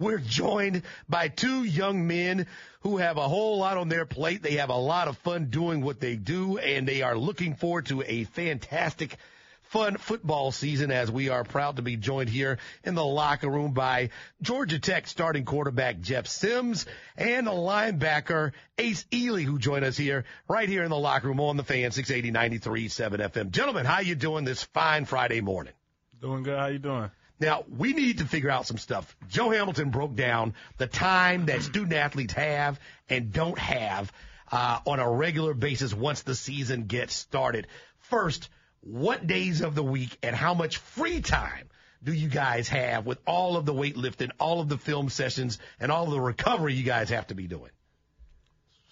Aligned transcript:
We're 0.00 0.18
joined 0.18 0.82
by 1.10 1.28
two 1.28 1.62
young 1.62 2.06
men 2.06 2.46
who 2.80 2.96
have 2.96 3.18
a 3.18 3.28
whole 3.28 3.58
lot 3.58 3.76
on 3.76 3.90
their 3.90 4.06
plate. 4.06 4.42
They 4.42 4.54
have 4.54 4.70
a 4.70 4.74
lot 4.74 5.08
of 5.08 5.18
fun 5.18 5.50
doing 5.50 5.82
what 5.82 6.00
they 6.00 6.16
do, 6.16 6.56
and 6.56 6.88
they 6.88 7.02
are 7.02 7.16
looking 7.16 7.54
forward 7.54 7.86
to 7.86 8.02
a 8.02 8.24
fantastic 8.24 9.18
fun 9.64 9.98
football 9.98 10.52
season 10.52 10.90
as 10.90 11.12
we 11.12 11.28
are 11.28 11.44
proud 11.44 11.76
to 11.76 11.82
be 11.82 11.96
joined 11.96 12.30
here 12.30 12.58
in 12.82 12.94
the 12.94 13.04
locker 13.04 13.48
room 13.48 13.72
by 13.72 14.08
Georgia 14.40 14.78
Tech 14.78 15.06
starting 15.06 15.44
quarterback 15.44 16.00
Jeff 16.00 16.26
Sims 16.26 16.86
and 17.16 17.46
linebacker 17.46 18.52
Ace 18.78 19.04
Eley 19.12 19.44
who 19.44 19.58
join 19.58 19.84
us 19.84 19.98
here 19.98 20.24
right 20.48 20.68
here 20.68 20.82
in 20.82 20.90
the 20.90 20.98
locker 20.98 21.28
room 21.28 21.40
on 21.40 21.56
the 21.56 21.62
fan 21.62 21.92
680 21.92 22.58
93.7 22.58 23.30
FM. 23.30 23.50
Gentlemen, 23.50 23.84
how 23.84 24.00
you 24.00 24.16
doing 24.16 24.44
this 24.44 24.64
fine 24.64 25.04
Friday 25.04 25.40
morning? 25.40 25.74
Doing 26.20 26.42
good. 26.42 26.58
How 26.58 26.66
you 26.66 26.78
doing? 26.80 27.10
Now, 27.40 27.64
we 27.74 27.94
need 27.94 28.18
to 28.18 28.26
figure 28.26 28.50
out 28.50 28.66
some 28.66 28.76
stuff. 28.76 29.16
Joe 29.28 29.50
Hamilton 29.50 29.90
broke 29.90 30.14
down 30.14 30.54
the 30.76 30.86
time 30.86 31.46
that 31.46 31.62
student 31.62 31.94
athletes 31.94 32.34
have 32.34 32.78
and 33.08 33.32
don't 33.32 33.58
have 33.58 34.12
uh, 34.52 34.80
on 34.86 35.00
a 35.00 35.10
regular 35.10 35.54
basis 35.54 35.94
once 35.94 36.22
the 36.22 36.34
season 36.34 36.84
gets 36.84 37.14
started. 37.14 37.66
First, 37.98 38.50
what 38.82 39.26
days 39.26 39.62
of 39.62 39.74
the 39.74 39.82
week 39.82 40.16
and 40.22 40.36
how 40.36 40.52
much 40.52 40.76
free 40.76 41.22
time 41.22 41.68
do 42.02 42.12
you 42.12 42.28
guys 42.28 42.68
have 42.68 43.06
with 43.06 43.18
all 43.26 43.56
of 43.56 43.64
the 43.64 43.74
weightlifting, 43.74 44.30
all 44.38 44.60
of 44.60 44.68
the 44.68 44.78
film 44.78 45.08
sessions, 45.08 45.58
and 45.78 45.90
all 45.90 46.04
of 46.04 46.10
the 46.10 46.20
recovery 46.20 46.74
you 46.74 46.82
guys 46.82 47.08
have 47.08 47.26
to 47.28 47.34
be 47.34 47.46
doing? 47.46 47.70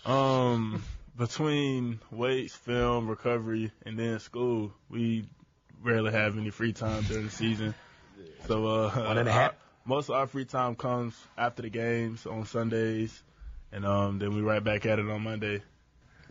Um, 0.07 0.83
between 1.17 2.01
weights, 2.11 2.55
film, 2.55 3.09
recovery, 3.09 3.73
and 3.85 3.99
then 3.99 4.21
school, 4.21 4.73
we 4.89 5.27
rarely 5.83 6.13
have 6.13 6.39
any 6.39 6.51
free 6.51 6.73
time 6.73 7.03
during 7.05 7.25
the 7.25 7.31
season. 7.31 7.75
So, 8.47 8.67
uh, 8.67 8.91
One 8.91 9.19
and 9.19 9.29
a 9.29 9.33
half. 9.33 9.51
our- 9.53 9.57
most 9.85 10.09
of 10.11 10.17
our 10.17 10.27
free 10.27 10.45
time 10.45 10.75
comes 10.75 11.15
after 11.37 11.63
the 11.63 11.71
games 11.71 12.27
on 12.27 12.45
Sundays, 12.45 13.23
and 13.73 13.87
um, 13.87 14.19
then 14.19 14.35
we 14.35 14.43
right 14.43 14.63
back 14.63 14.85
at 14.87 14.99
it 14.99 15.09
on 15.09 15.23
Monday. 15.23 15.63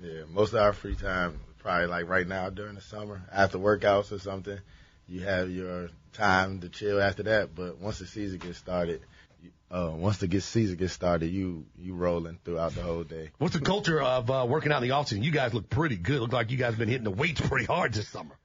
Yeah, 0.02 0.22
most 0.30 0.54
of 0.54 0.60
our 0.62 0.74
free 0.74 0.96
time, 0.96 1.40
probably 1.60 1.88
like 1.88 2.08
right 2.08 2.28
now 2.28 2.50
during 2.52 2.76
the 2.76 2.82
summer, 2.82 3.22
after 3.32 3.58
workouts 3.58 4.12
or 4.12 4.20
something, 4.20 4.60
you 5.08 5.22
have 5.22 5.50
your 5.50 5.90
time 6.14 6.60
to 6.62 6.70
chill 6.70 7.02
after 7.02 7.24
that. 7.24 7.56
But 7.56 7.78
once 7.80 7.98
the 8.00 8.06
season 8.06 8.38
gets 8.38 8.60
started, 8.60 9.02
you- 9.42 9.52
uh, 9.72 9.92
once 9.96 10.18
the 10.20 10.28
get 10.28 10.44
season 10.44 10.76
gets 10.76 10.94
started, 10.94 11.28
you 11.28 11.66
you 11.80 11.96
rolling 11.96 12.38
throughout 12.46 12.76
the 12.76 12.84
whole 12.84 13.04
day. 13.04 13.32
What's 13.40 13.56
the 13.56 13.62
culture 13.62 14.00
of 14.02 14.30
uh, 14.30 14.46
working 14.48 14.72
out 14.72 14.84
in 14.84 14.90
the 14.90 14.94
offseason? 14.96 15.24
You 15.24 15.32
guys 15.32 15.54
look 15.56 15.68
pretty 15.70 15.96
good. 15.98 16.20
Look 16.22 16.32
like 16.34 16.52
you 16.52 16.58
guys 16.58 16.70
have 16.74 16.80
been 16.80 16.90
hitting 16.90 17.06
the 17.06 17.12
weights 17.12 17.42
pretty 17.42 17.66
hard 17.66 17.94
this 17.94 18.08
summer. 18.08 18.36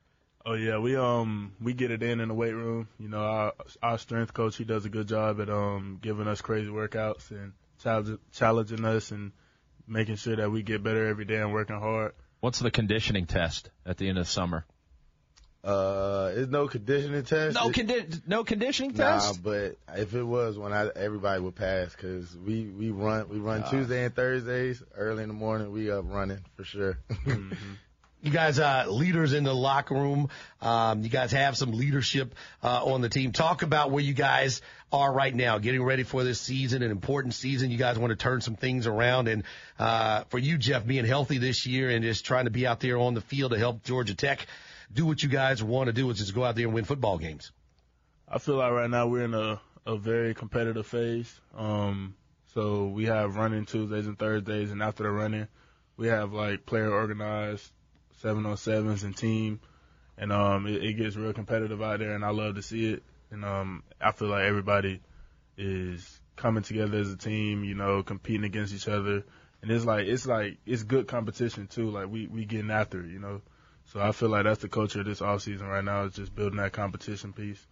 Oh 0.45 0.55
yeah, 0.55 0.79
we 0.79 0.97
um 0.97 1.53
we 1.61 1.73
get 1.73 1.91
it 1.91 2.03
in 2.03 2.21
in 2.21 2.29
the 2.29 2.35
weight 2.35 2.53
room. 2.55 2.89
You 2.99 3.09
know, 3.09 3.21
our 3.21 3.53
our 3.83 3.99
strength 3.99 4.35
coach 4.35 4.57
he 4.57 4.65
does 4.65 4.85
a 4.85 4.89
good 4.89 5.07
job 5.09 5.41
at 5.41 5.49
um 5.49 5.99
giving 6.03 6.27
us 6.27 6.41
crazy 6.41 6.69
workouts 6.69 7.31
and 7.31 7.53
challenge, 7.83 8.19
challenging 8.33 8.85
us 8.85 9.13
and 9.13 9.33
making 9.87 10.17
sure 10.17 10.37
that 10.37 10.51
we 10.51 10.63
get 10.63 10.83
better 10.83 11.07
every 11.07 11.25
day 11.25 11.37
and 11.37 11.53
working 11.53 11.79
hard. 11.79 12.13
What's 12.41 12.59
the 12.59 12.73
conditioning 12.73 13.27
test 13.27 13.71
at 13.87 13.99
the 13.99 14.09
end 14.09 14.19
of 14.19 14.27
summer? 14.29 14.65
Uh, 15.63 16.33
it's 16.35 16.51
no 16.51 16.67
conditioning 16.67 17.23
test. 17.23 17.55
No, 17.55 17.69
It- 17.69 17.77
condi- 17.77 18.27
no 18.27 18.43
conditioning 18.43 18.97
Nah, 18.97 19.21
test. 19.21 19.37
Nah, 19.37 19.43
but 19.45 19.77
if 19.97 20.13
it 20.17 20.25
was 20.25 20.59
when 20.59 20.73
I 20.73 20.89
everybody 20.89 21.41
would 21.41 21.55
pass 21.55 21.95
because 21.95 22.37
we 22.37 22.67
we 22.67 22.91
run 22.91 23.29
we 23.29 23.39
run 23.39 23.63
Tuesday 23.71 24.05
and 24.05 24.15
Thursdays 24.15 24.83
early 24.97 25.23
in 25.23 25.29
the 25.29 25.35
morning. 25.35 25.71
We 25.71 25.89
up 25.93 26.05
running 26.09 26.41
for 26.57 26.65
sure. 26.65 26.99
You 28.23 28.31
guys, 28.31 28.61
uh, 28.61 28.85
leaders 28.89 29.33
in 29.33 29.43
the 29.43 29.53
locker 29.53 29.97
room. 29.97 30.29
Um, 30.61 31.03
you 31.03 31.09
guys 31.09 31.33
have 31.33 31.57
some 31.57 31.73
leadership 31.73 32.37
uh, 32.63 32.85
on 32.85 33.01
the 33.01 33.09
team. 33.09 33.33
Talk 33.33 33.63
about 33.63 33.91
where 33.91 34.03
you 34.03 34.15
guys 34.15 34.63
are 34.93 35.13
right 35.13 35.35
now, 35.35 35.59
getting 35.59 35.83
ready 35.83 36.05
for 36.05 36.23
this 36.23 36.41
season, 36.41 36.85
an 36.85 36.93
important 36.93 37.35
season. 37.35 37.73
You 37.73 37.79
guys 37.79 37.99
want 37.99 38.13
to 38.13 38.17
turn 38.17 38.41
some 38.41 38.55
things 38.55 38.87
around, 38.87 39.27
and 39.27 39.43
uh, 39.77 40.23
for 40.29 40.39
you, 40.39 40.57
Jeff, 40.57 40.87
being 40.87 41.05
healthy 41.05 41.39
this 41.39 41.67
year 41.67 41.91
and 41.91 42.05
just 42.05 42.25
trying 42.25 42.45
to 42.45 42.53
be 42.53 42.65
out 42.65 42.79
there 42.79 42.97
on 42.97 43.15
the 43.15 43.21
field 43.21 43.51
to 43.51 43.59
help 43.59 43.83
Georgia 43.83 44.15
Tech 44.15 44.47
do 44.93 45.05
what 45.05 45.21
you 45.21 45.29
guys 45.29 45.61
want 45.61 45.89
to 45.89 45.93
do, 45.93 46.07
which 46.07 46.21
is 46.21 46.31
go 46.31 46.45
out 46.45 46.55
there 46.55 46.67
and 46.67 46.75
win 46.75 46.85
football 46.85 47.19
games. 47.19 47.51
I 48.29 48.39
feel 48.39 48.55
like 48.55 48.71
right 48.71 48.89
now 48.89 49.09
we're 49.09 49.25
in 49.25 49.35
a 49.35 49.61
a 49.85 49.97
very 49.97 50.33
competitive 50.33 50.87
phase. 50.87 51.41
Um, 51.57 52.15
so 52.55 52.87
we 52.87 53.07
have 53.07 53.35
running 53.35 53.67
Tuesdays 53.67 54.07
and 54.07 54.17
Thursdays, 54.17 54.71
and 54.71 54.81
after 54.81 55.03
the 55.03 55.11
running, 55.11 55.49
we 55.97 56.07
have 56.07 56.33
like 56.33 56.67
player 56.67 56.89
organized 56.89 57.69
seven 58.23 58.47
on 58.47 58.57
sevens 58.57 59.03
and 59.03 59.17
team, 59.17 59.61
and 60.17 60.33
um, 60.33 60.67
it, 60.67 60.83
it 60.83 60.93
gets 60.95 61.17
real 61.17 61.33
competitive 61.33 61.83
out 61.83 61.99
there, 61.99 62.15
and 62.15 62.25
I 62.25 62.31
love 62.31 62.55
to 62.55 62.63
see 62.63 62.93
it. 62.93 63.03
And 63.31 63.45
um, 63.45 63.83
I 64.01 64.13
feel 64.13 64.29
like 64.29 64.45
everybody 64.45 65.01
is 65.57 66.21
coming 66.37 66.63
together 66.63 66.99
as 66.99 67.13
a 67.13 67.17
team, 67.17 67.65
you 67.65 67.75
know, 67.75 68.03
competing 68.03 68.45
against 68.45 68.75
each 68.75 68.89
other, 68.89 69.25
and 69.61 69.71
it's 69.71 69.85
like 69.85 70.07
it's 70.07 70.27
like 70.27 70.59
it's 70.65 70.85
good 70.85 71.09
competition 71.09 71.67
too. 71.67 71.91
Like 71.91 72.09
we 72.09 72.27
we 72.27 72.45
getting 72.45 72.71
after 72.71 73.01
it, 73.01 73.11
you 73.11 73.19
know. 73.19 73.43
So 73.87 74.01
I 74.01 74.13
feel 74.13 74.29
like 74.29 74.45
that's 74.45 74.63
the 74.63 74.69
culture 74.69 75.01
of 75.01 75.07
this 75.07 75.21
off 75.21 75.43
season 75.43 75.67
right 75.67 75.85
now 75.85 76.05
is 76.05 76.15
just 76.15 76.35
building 76.35 76.59
that 76.59 76.73
competition 76.73 77.33
piece. 77.33 77.67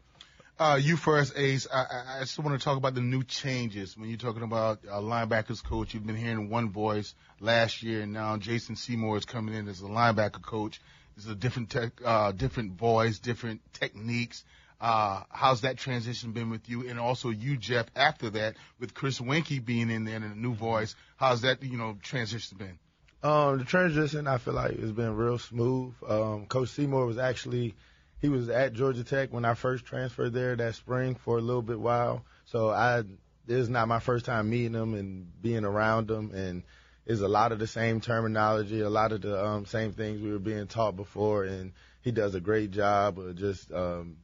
Uh, 0.61 0.77
you 0.77 0.99
first, 0.99 1.33
Ace. 1.39 1.67
I, 1.73 1.87
I, 2.17 2.21
just 2.21 2.39
want 2.39 2.61
to 2.61 2.63
talk 2.63 2.77
about 2.77 2.95
the 2.95 3.01
new 3.01 3.25
changes. 3.25 3.97
When 3.97 4.11
you're 4.11 4.19
talking 4.19 4.43
about 4.43 4.81
uh, 4.87 5.01
linebackers 5.01 5.65
coach, 5.65 5.95
you've 5.95 6.07
been 6.07 6.17
hearing 6.17 6.51
one 6.51 6.69
voice 6.69 7.15
last 7.41 7.83
year, 7.83 8.03
and 8.03 8.13
now 8.13 8.37
Jason 8.37 8.75
Semore 8.75 9.17
is 9.17 9.25
coming 9.25 9.55
in 9.55 9.69
as 9.69 9.81
a 9.81 9.85
linebacker 9.85 10.43
coach. 10.43 10.79
It's 11.17 11.27
a 11.27 11.35
different 11.35 11.71
tech, 11.71 11.93
uh, 12.05 12.33
different 12.33 12.73
voice, 12.73 13.19
different 13.19 13.63
techniques. 13.73 14.45
Uh, 14.79 15.23
how's 15.31 15.63
that 15.63 15.79
transition 15.79 16.33
been 16.33 16.51
with 16.51 16.69
you? 16.69 16.87
And 16.91 17.01
also 17.01 17.31
you, 17.31 17.57
Jeff, 17.57 17.87
after 17.97 18.29
that, 18.29 18.57
with 18.79 18.93
Chris 18.93 19.19
Weinke 19.19 19.65
being 19.65 19.91
in 19.91 20.05
there 20.05 20.17
and 20.17 20.27
a 20.27 20.39
new 20.39 20.53
voice, 20.53 20.95
how's 21.17 21.41
that, 21.41 21.63
you 21.63 21.79
know, 21.79 21.97
transition 22.03 22.59
been? 22.59 22.79
Um, 23.23 23.57
the 23.57 23.65
transition 23.65 24.27
I 24.27 24.37
feel 24.37 24.53
like 24.53 24.79
has 24.79 24.93
been 24.93 25.17
real 25.17 25.39
smooth. 25.39 25.95
Um, 26.07 26.45
Coach 26.45 26.69
Semore 26.69 27.07
was 27.07 27.17
actually 27.17 27.77
he 28.21 28.29
was 28.29 28.49
at 28.49 28.73
Georgia 28.73 29.05
Tech 29.05 29.33
when 29.33 29.45
I 29.45 29.55
first 29.55 29.85
transferred 29.85 30.33
there 30.33 30.57
that 30.57 30.75
spring 30.75 31.15
for 31.15 31.39
a 31.39 31.41
little 31.41 31.63
bit 31.63 31.81
while. 31.81 32.25
So 32.45 32.71
I 32.71 33.03
this 33.47 33.63
is 33.63 33.69
not 33.69 33.89
my 33.89 34.01
first 34.01 34.27
time 34.27 34.51
meeting 34.51 34.75
him 34.75 34.95
and 34.95 35.43
being 35.43 35.65
around 35.65 36.11
him 36.11 36.33
and 36.35 36.63
it's 37.07 37.23
a 37.23 37.29
lot 37.29 37.51
of 37.51 37.59
the 37.59 37.67
same 37.67 38.01
terminology, 38.01 38.81
a 38.81 38.91
lot 38.91 39.13
of 39.13 39.23
the 39.23 39.45
um, 39.45 39.67
same 39.67 39.93
things 39.93 40.21
we 40.21 40.31
were 40.31 40.39
being 40.39 40.67
taught 40.67 40.97
before 40.97 41.45
and 41.45 41.73
he 42.03 42.13
does 42.13 42.35
a 42.35 42.41
great 42.41 42.71
job 42.71 43.19
of 43.19 43.37
just 43.37 43.73
um, 43.73 44.17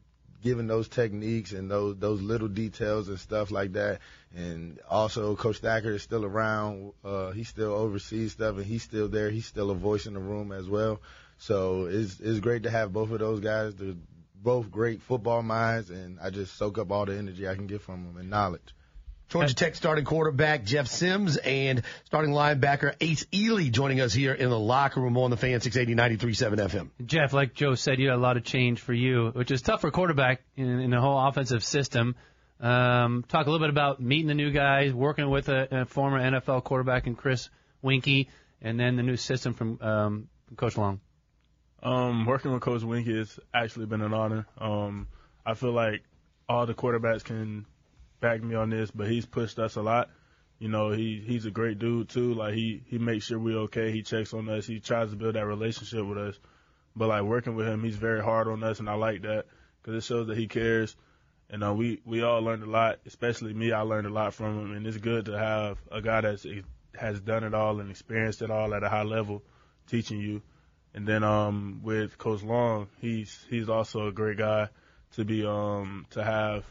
giving 0.42 0.66
those 0.66 0.88
techniques 0.88 1.52
and 1.52 1.70
those 1.70 1.96
those 1.98 2.22
little 2.22 2.48
details 2.48 3.08
and 3.08 3.18
stuff 3.18 3.50
like 3.50 3.72
that. 3.72 4.00
And 4.34 4.78
also, 4.88 5.34
Coach 5.34 5.58
Thacker 5.58 5.92
is 5.92 6.02
still 6.02 6.24
around. 6.24 6.92
Uh, 7.04 7.30
he 7.30 7.44
still 7.44 7.72
oversees 7.72 8.32
stuff, 8.32 8.56
and 8.56 8.66
he's 8.66 8.82
still 8.82 9.08
there. 9.08 9.30
He's 9.30 9.46
still 9.46 9.70
a 9.70 9.74
voice 9.74 10.06
in 10.06 10.14
the 10.14 10.20
room 10.20 10.52
as 10.52 10.68
well. 10.68 11.00
So 11.38 11.86
it's 11.86 12.18
it's 12.20 12.40
great 12.40 12.62
to 12.64 12.70
have 12.70 12.92
both 12.92 13.10
of 13.10 13.18
those 13.18 13.40
guys. 13.40 13.74
They're 13.74 13.94
both 14.34 14.70
great 14.70 15.02
football 15.02 15.42
minds, 15.42 15.90
and 15.90 16.18
I 16.20 16.30
just 16.30 16.56
soak 16.56 16.78
up 16.78 16.90
all 16.90 17.04
the 17.06 17.16
energy 17.16 17.48
I 17.48 17.54
can 17.54 17.66
get 17.66 17.82
from 17.82 18.04
them 18.04 18.16
and 18.16 18.30
knowledge. 18.30 18.74
Georgia 19.28 19.54
Tech 19.54 19.74
starting 19.74 20.04
quarterback 20.04 20.62
Jeff 20.62 20.86
Sims 20.86 21.36
and 21.36 21.82
starting 22.04 22.30
linebacker 22.32 22.94
Ace 23.00 23.26
Eley 23.32 23.70
joining 23.70 24.00
us 24.00 24.12
here 24.12 24.32
in 24.32 24.50
the 24.50 24.58
locker 24.58 25.00
room 25.00 25.18
on 25.18 25.30
the 25.30 25.36
fan 25.36 25.60
680 25.60 26.16
93.7 26.16 26.58
FM. 26.58 26.90
Jeff, 27.04 27.32
like 27.32 27.52
Joe 27.52 27.74
said, 27.74 27.98
you 27.98 28.10
had 28.10 28.16
a 28.16 28.20
lot 28.20 28.36
of 28.36 28.44
change 28.44 28.80
for 28.80 28.92
you, 28.92 29.32
which 29.34 29.50
is 29.50 29.62
tough 29.62 29.80
for 29.80 29.90
quarterback 29.90 30.42
in, 30.56 30.68
in 30.78 30.90
the 30.90 31.00
whole 31.00 31.18
offensive 31.26 31.64
system. 31.64 32.14
Um, 32.60 33.24
talk 33.26 33.46
a 33.46 33.50
little 33.50 33.66
bit 33.66 33.70
about 33.70 34.00
meeting 34.00 34.28
the 34.28 34.34
new 34.34 34.52
guys, 34.52 34.94
working 34.94 35.28
with 35.28 35.48
a, 35.48 35.82
a 35.82 35.84
former 35.86 36.20
NFL 36.20 36.62
quarterback 36.62 37.08
and 37.08 37.18
Chris 37.18 37.50
Weinke, 37.82 38.28
and 38.62 38.78
then 38.78 38.94
the 38.94 39.02
new 39.02 39.16
system 39.16 39.54
from 39.54 39.80
um, 39.82 40.28
Coach 40.56 40.76
Long. 40.76 41.00
Um, 41.82 42.24
working 42.24 42.52
with 42.52 42.62
Coach 42.62 42.82
Wink 42.82 43.06
has 43.06 43.38
actually 43.54 43.86
been 43.86 44.00
an 44.00 44.14
honor. 44.14 44.46
Um, 44.58 45.08
I 45.44 45.54
feel 45.54 45.72
like 45.72 46.02
all 46.48 46.66
the 46.66 46.74
quarterbacks 46.74 47.24
can 47.24 47.66
back 48.20 48.42
me 48.42 48.54
on 48.54 48.70
this, 48.70 48.90
but 48.90 49.08
he's 49.08 49.26
pushed 49.26 49.58
us 49.58 49.76
a 49.76 49.82
lot. 49.82 50.10
You 50.58 50.68
know, 50.68 50.90
he 50.90 51.22
he's 51.24 51.44
a 51.44 51.50
great 51.50 51.78
dude 51.78 52.08
too. 52.08 52.32
Like 52.34 52.54
he 52.54 52.82
he 52.86 52.98
makes 52.98 53.26
sure 53.26 53.38
we're 53.38 53.58
okay. 53.64 53.92
He 53.92 54.02
checks 54.02 54.32
on 54.32 54.48
us. 54.48 54.66
He 54.66 54.80
tries 54.80 55.10
to 55.10 55.16
build 55.16 55.34
that 55.34 55.46
relationship 55.46 56.04
with 56.04 56.18
us. 56.18 56.38
But 56.94 57.08
like 57.08 57.22
working 57.22 57.56
with 57.56 57.66
him, 57.66 57.84
he's 57.84 57.96
very 57.96 58.22
hard 58.22 58.48
on 58.48 58.64
us, 58.64 58.80
and 58.80 58.88
I 58.88 58.94
like 58.94 59.22
that 59.22 59.44
because 59.82 60.02
it 60.02 60.06
shows 60.06 60.28
that 60.28 60.38
he 60.38 60.48
cares. 60.48 60.96
And 61.50 61.62
uh, 61.62 61.74
we 61.74 62.00
we 62.06 62.22
all 62.22 62.40
learned 62.40 62.62
a 62.62 62.70
lot, 62.70 63.00
especially 63.06 63.52
me. 63.52 63.70
I 63.70 63.82
learned 63.82 64.06
a 64.06 64.12
lot 64.12 64.32
from 64.32 64.58
him, 64.58 64.76
and 64.76 64.86
it's 64.86 64.96
good 64.96 65.26
to 65.26 65.38
have 65.38 65.78
a 65.92 66.00
guy 66.00 66.22
that's 66.22 66.46
has 66.98 67.20
done 67.20 67.44
it 67.44 67.52
all 67.52 67.78
and 67.80 67.90
experienced 67.90 68.40
it 68.40 68.50
all 68.50 68.74
at 68.74 68.82
a 68.82 68.88
high 68.88 69.02
level, 69.02 69.42
teaching 69.86 70.18
you. 70.18 70.40
And 70.96 71.06
then 71.06 71.22
um, 71.22 71.80
with 71.82 72.16
Coach 72.16 72.42
Long, 72.42 72.88
he's 73.00 73.44
he's 73.50 73.68
also 73.68 74.08
a 74.08 74.12
great 74.12 74.38
guy 74.38 74.70
to 75.12 75.24
be 75.24 75.46
um 75.46 76.06
to 76.10 76.24
have 76.24 76.64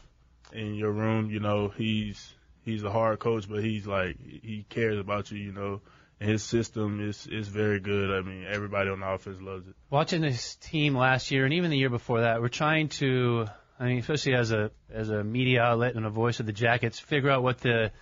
in 0.52 0.74
your 0.74 0.90
room. 0.90 1.30
You 1.30 1.38
know, 1.38 1.68
he's 1.68 2.34
he's 2.64 2.82
a 2.82 2.90
hard 2.90 3.20
coach, 3.20 3.48
but 3.48 3.62
he's 3.62 3.86
like 3.86 4.16
he 4.20 4.66
cares 4.68 4.98
about 4.98 5.30
you. 5.30 5.38
You 5.38 5.52
know, 5.52 5.80
and 6.20 6.28
his 6.28 6.42
system 6.42 7.08
is 7.08 7.28
is 7.28 7.46
very 7.46 7.78
good. 7.78 8.10
I 8.10 8.20
mean, 8.20 8.44
everybody 8.50 8.90
on 8.90 8.98
the 8.98 9.08
offense 9.08 9.40
loves 9.40 9.68
it. 9.68 9.74
Watching 9.90 10.22
this 10.22 10.56
team 10.56 10.96
last 10.96 11.30
year 11.30 11.44
and 11.44 11.54
even 11.54 11.70
the 11.70 11.78
year 11.78 11.90
before 11.90 12.22
that, 12.22 12.40
we're 12.40 12.48
trying 12.48 12.88
to 13.00 13.46
I 13.78 13.84
mean, 13.84 13.98
especially 13.98 14.34
as 14.34 14.50
a 14.50 14.72
as 14.90 15.08
a 15.08 15.22
media 15.22 15.62
outlet 15.62 15.94
and 15.94 16.04
a 16.04 16.10
voice 16.10 16.40
of 16.40 16.46
the 16.46 16.52
Jackets, 16.52 16.98
figure 16.98 17.30
out 17.30 17.44
what 17.44 17.58
the 17.58 17.92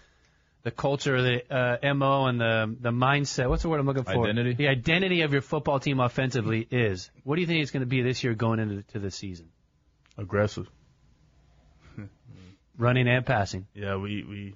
the 0.65 0.71
culture, 0.71 1.21
the 1.23 1.55
uh, 1.87 1.95
mo, 1.95 2.27
and 2.27 2.41
the 2.41 2.75
the 2.81 2.91
mindset. 2.91 3.49
What's 3.49 3.63
the 3.63 3.69
word 3.69 3.81
I'm 3.81 3.87
looking 3.87 4.05
for? 4.05 4.25
Identity? 4.25 4.55
The 4.55 4.69
identity 4.69 5.21
of 5.21 5.33
your 5.33 5.43
football 5.43 5.79
team 5.79 6.01
offensively 6.01 6.67
is. 6.71 7.11
What 7.23 7.37
do 7.37 7.43
you 7.43 7.47
think 7.47 7.63
it's 7.63 7.71
going 7.71 7.83
to 7.83 7.87
be 7.87 8.03
this 8.03 8.25
year 8.25 8.35
going 8.35 8.59
into 8.59 8.83
to 8.95 8.99
the 8.99 9.11
season? 9.11 9.51
Aggressive. 10.17 10.67
Running 12.79 13.09
and 13.09 13.25
passing. 13.25 13.67
Yeah, 13.75 13.97
we 13.97 14.25
we. 14.25 14.55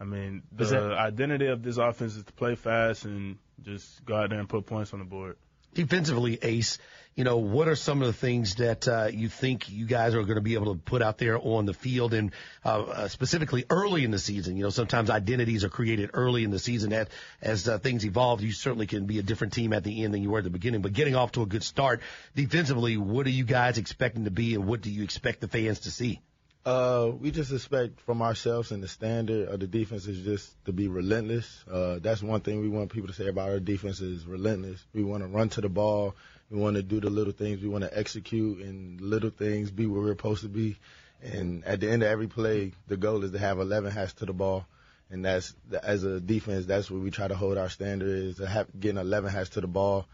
I 0.00 0.04
mean, 0.04 0.42
the 0.52 0.64
that- 0.66 0.92
identity 0.92 1.46
of 1.46 1.62
this 1.62 1.76
offense 1.76 2.16
is 2.16 2.24
to 2.24 2.32
play 2.32 2.54
fast 2.54 3.04
and 3.04 3.38
just 3.62 4.04
go 4.04 4.16
out 4.16 4.30
there 4.30 4.38
and 4.38 4.48
put 4.48 4.66
points 4.66 4.92
on 4.92 4.98
the 5.00 5.04
board. 5.04 5.36
defensively, 5.72 6.38
Ace, 6.42 6.78
you 7.14 7.22
know, 7.22 7.36
what 7.36 7.68
are 7.68 7.76
some 7.76 8.02
of 8.02 8.08
the 8.08 8.12
things 8.12 8.56
that 8.56 8.88
uh, 8.88 9.08
you 9.12 9.28
think 9.28 9.70
you 9.70 9.86
guys 9.86 10.14
are 10.14 10.22
going 10.22 10.34
to 10.34 10.40
be 10.40 10.54
able 10.54 10.74
to 10.74 10.80
put 10.80 11.00
out 11.00 11.16
there 11.18 11.38
on 11.38 11.64
the 11.64 11.72
field 11.72 12.12
and 12.12 12.32
uh, 12.64 12.82
uh, 12.82 13.08
specifically 13.08 13.64
early 13.70 14.04
in 14.04 14.10
the 14.10 14.18
season? 14.18 14.56
You 14.56 14.64
know, 14.64 14.70
sometimes 14.70 15.10
identities 15.10 15.62
are 15.62 15.68
created 15.68 16.10
early 16.12 16.42
in 16.42 16.50
the 16.50 16.58
season. 16.58 16.90
That 16.90 17.08
as 17.40 17.68
uh, 17.68 17.78
things 17.78 18.04
evolve, 18.04 18.40
you 18.42 18.50
certainly 18.50 18.86
can 18.86 19.06
be 19.06 19.20
a 19.20 19.22
different 19.22 19.52
team 19.52 19.72
at 19.72 19.84
the 19.84 20.02
end 20.02 20.12
than 20.12 20.22
you 20.22 20.30
were 20.30 20.38
at 20.38 20.44
the 20.44 20.50
beginning. 20.50 20.82
But 20.82 20.92
getting 20.92 21.14
off 21.14 21.32
to 21.32 21.42
a 21.42 21.46
good 21.46 21.62
start 21.62 22.00
defensively, 22.34 22.96
what 22.96 23.26
are 23.26 23.30
you 23.30 23.44
guys 23.44 23.78
expecting 23.78 24.24
to 24.24 24.32
be, 24.32 24.54
and 24.54 24.66
what 24.66 24.80
do 24.80 24.90
you 24.90 25.04
expect 25.04 25.40
the 25.40 25.48
fans 25.48 25.80
to 25.80 25.92
see? 25.92 26.20
Uh, 26.64 27.12
we 27.20 27.30
just 27.30 27.52
expect 27.52 28.00
from 28.00 28.22
ourselves 28.22 28.70
and 28.70 28.82
the 28.82 28.88
standard 28.88 29.48
of 29.48 29.60
the 29.60 29.66
defense 29.66 30.06
is 30.06 30.24
just 30.24 30.64
to 30.64 30.72
be 30.72 30.88
relentless. 30.88 31.62
Uh, 31.70 31.98
that's 32.00 32.22
one 32.22 32.40
thing 32.40 32.62
we 32.62 32.70
want 32.70 32.90
people 32.90 33.08
to 33.08 33.14
say 33.14 33.28
about 33.28 33.50
our 33.50 33.60
defense 33.60 34.00
is 34.00 34.24
relentless. 34.24 34.82
We 34.94 35.04
want 35.04 35.22
to 35.22 35.28
run 35.28 35.50
to 35.50 35.60
the 35.60 35.68
ball. 35.68 36.14
We 36.50 36.58
want 36.58 36.76
to 36.76 36.82
do 36.82 37.00
the 37.00 37.10
little 37.10 37.34
things. 37.34 37.60
We 37.60 37.68
want 37.68 37.84
to 37.84 37.98
execute 37.98 38.60
and 38.60 38.98
little 38.98 39.28
things 39.28 39.70
be 39.70 39.86
where 39.86 40.00
we're 40.00 40.12
supposed 40.12 40.40
to 40.42 40.48
be. 40.48 40.78
And 41.22 41.64
at 41.66 41.80
the 41.80 41.90
end 41.90 42.02
of 42.02 42.08
every 42.08 42.28
play, 42.28 42.72
the 42.88 42.96
goal 42.96 43.24
is 43.24 43.32
to 43.32 43.38
have 43.38 43.58
11 43.58 43.92
hats 43.92 44.14
to 44.14 44.26
the 44.26 44.32
ball. 44.32 44.66
And 45.10 45.22
that's, 45.22 45.54
as 45.82 46.04
a 46.04 46.18
defense, 46.18 46.64
that's 46.64 46.90
what 46.90 47.02
we 47.02 47.10
try 47.10 47.28
to 47.28 47.36
hold 47.36 47.58
our 47.58 47.68
standard 47.68 48.08
is 48.08 48.36
to 48.36 48.46
have, 48.46 48.68
getting 48.80 48.98
11 48.98 49.30
hats 49.30 49.50
to 49.50 49.60
the 49.60 49.66
ball. 49.66 50.06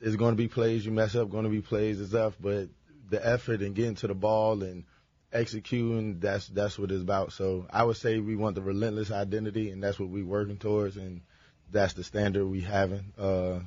It's 0.00 0.16
going 0.16 0.32
to 0.32 0.36
be 0.36 0.48
plays 0.48 0.86
you 0.86 0.92
mess 0.92 1.14
up, 1.14 1.30
going 1.30 1.44
to 1.44 1.50
be 1.50 1.60
plays 1.60 2.00
it's 2.00 2.14
up, 2.14 2.34
but 2.40 2.68
the 3.10 3.24
effort 3.24 3.60
and 3.60 3.74
getting 3.74 3.96
to 3.96 4.06
the 4.06 4.14
ball 4.14 4.62
and 4.62 4.84
executing, 5.32 6.20
that's 6.20 6.48
that's 6.48 6.78
what 6.78 6.90
it's 6.90 7.02
about. 7.02 7.32
So 7.32 7.66
I 7.70 7.84
would 7.84 7.96
say 7.96 8.18
we 8.18 8.36
want 8.36 8.54
the 8.54 8.62
relentless 8.62 9.10
identity, 9.10 9.70
and 9.70 9.82
that's 9.82 9.98
what 9.98 10.08
we're 10.08 10.24
working 10.24 10.56
towards, 10.56 10.96
and 10.96 11.22
that's 11.70 11.94
the 11.94 12.04
standard 12.04 12.46
we 12.46 12.60
having 12.60 13.12
uh, 13.18 13.60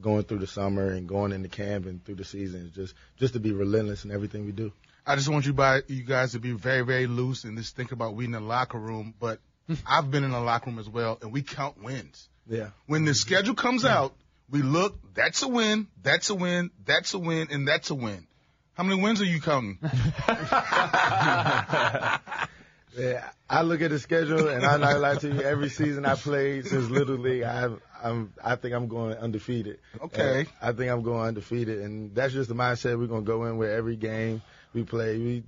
going 0.00 0.24
through 0.24 0.38
the 0.38 0.46
summer 0.46 0.88
and 0.88 1.08
going 1.08 1.32
into 1.32 1.48
camp 1.48 1.86
and 1.86 2.04
through 2.04 2.16
the 2.16 2.24
season. 2.24 2.72
Just 2.74 2.94
just 3.16 3.34
to 3.34 3.40
be 3.40 3.52
relentless 3.52 4.04
in 4.04 4.10
everything 4.10 4.44
we 4.44 4.52
do. 4.52 4.72
I 5.06 5.16
just 5.16 5.28
want 5.28 5.44
you 5.44 5.52
by 5.52 5.82
you 5.86 6.02
guys 6.02 6.32
to 6.32 6.38
be 6.38 6.52
very, 6.52 6.82
very 6.82 7.06
loose 7.06 7.44
and 7.44 7.58
just 7.58 7.76
think 7.76 7.92
about 7.92 8.14
we 8.14 8.24
in 8.24 8.30
the 8.30 8.40
locker 8.40 8.78
room. 8.78 9.14
But 9.18 9.40
I've 9.86 10.10
been 10.10 10.24
in 10.24 10.30
the 10.30 10.40
locker 10.40 10.70
room 10.70 10.78
as 10.78 10.88
well, 10.88 11.18
and 11.20 11.32
we 11.32 11.42
count 11.42 11.82
wins. 11.82 12.28
Yeah. 12.46 12.68
When 12.86 13.04
the 13.04 13.14
schedule 13.14 13.54
comes 13.54 13.84
out, 13.84 14.14
we 14.50 14.62
look. 14.62 14.98
That's 15.14 15.42
a 15.42 15.48
win. 15.48 15.88
That's 16.02 16.30
a 16.30 16.34
win. 16.34 16.70
That's 16.84 17.14
a 17.14 17.18
win, 17.18 17.48
and 17.50 17.66
that's 17.66 17.90
a 17.90 17.94
win. 17.94 18.26
How 18.74 18.82
many 18.82 19.00
wins 19.00 19.20
are 19.20 19.24
you 19.24 19.40
counting? 19.40 19.78
Yeah, 22.96 23.28
I 23.50 23.62
look 23.62 23.82
at 23.82 23.90
the 23.90 23.98
schedule, 23.98 24.48
and 24.48 24.64
I'm 24.64 24.80
not 24.80 24.92
gonna 24.92 24.98
lie 25.00 25.16
to 25.16 25.28
you. 25.28 25.42
Every 25.42 25.68
season 25.68 26.06
I 26.06 26.14
played 26.14 26.66
since 26.66 26.88
Little 26.88 27.16
League, 27.16 27.42
I 27.42 27.68
I'm 28.02 28.32
I 28.42 28.56
think 28.56 28.74
I'm 28.74 28.86
going 28.86 29.16
undefeated. 29.16 29.80
Okay. 30.00 30.46
Uh, 30.62 30.68
I 30.68 30.72
think 30.72 30.90
I'm 30.90 31.02
going 31.02 31.28
undefeated, 31.28 31.80
and 31.80 32.14
that's 32.14 32.32
just 32.32 32.48
the 32.48 32.54
mindset 32.54 32.98
we're 32.98 33.08
gonna 33.08 33.22
go 33.22 33.44
in 33.46 33.56
with 33.56 33.70
every 33.70 33.96
game 33.96 34.42
we 34.72 34.84
play. 34.84 35.18
We 35.18 35.42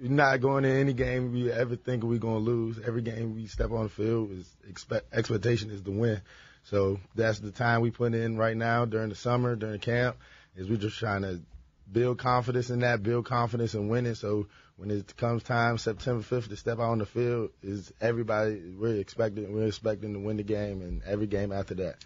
we're 0.00 0.10
not 0.10 0.40
going 0.40 0.64
in 0.64 0.76
any 0.76 0.92
game 0.92 1.32
we 1.32 1.52
ever 1.52 1.76
think 1.76 2.02
we're 2.02 2.18
gonna 2.18 2.38
lose. 2.38 2.80
Every 2.84 3.02
game 3.02 3.34
we 3.34 3.46
step 3.46 3.70
on 3.70 3.84
the 3.84 3.88
field 3.88 4.32
is 4.32 4.50
expect 4.68 5.14
expectation 5.14 5.70
is 5.70 5.80
to 5.82 5.92
win. 5.92 6.20
So 6.64 6.98
that's 7.14 7.38
the 7.38 7.52
time 7.52 7.82
we 7.82 7.92
put 7.92 8.14
in 8.14 8.36
right 8.36 8.56
now 8.56 8.84
during 8.84 9.10
the 9.10 9.14
summer, 9.14 9.54
during 9.54 9.78
camp, 9.78 10.16
is 10.56 10.68
we're 10.68 10.76
just 10.76 10.98
trying 10.98 11.22
to 11.22 11.40
build 11.94 12.18
confidence 12.18 12.68
in 12.68 12.80
that, 12.80 13.02
build 13.02 13.24
confidence 13.24 13.74
in 13.74 13.88
winning. 13.88 14.14
So 14.14 14.48
when 14.76 14.90
it 14.90 15.16
comes 15.16 15.42
time, 15.42 15.78
September 15.78 16.22
5th, 16.22 16.48
to 16.48 16.56
step 16.56 16.78
out 16.78 16.90
on 16.90 16.98
the 16.98 17.06
field, 17.06 17.50
is 17.62 17.90
everybody 18.00 18.60
we're 18.78 18.96
expecting 18.96 19.50
we're 19.54 19.68
expecting 19.68 20.12
to 20.12 20.18
win 20.18 20.36
the 20.36 20.42
game 20.42 20.82
and 20.82 21.02
every 21.04 21.26
game 21.26 21.52
after 21.52 21.74
that. 21.76 21.96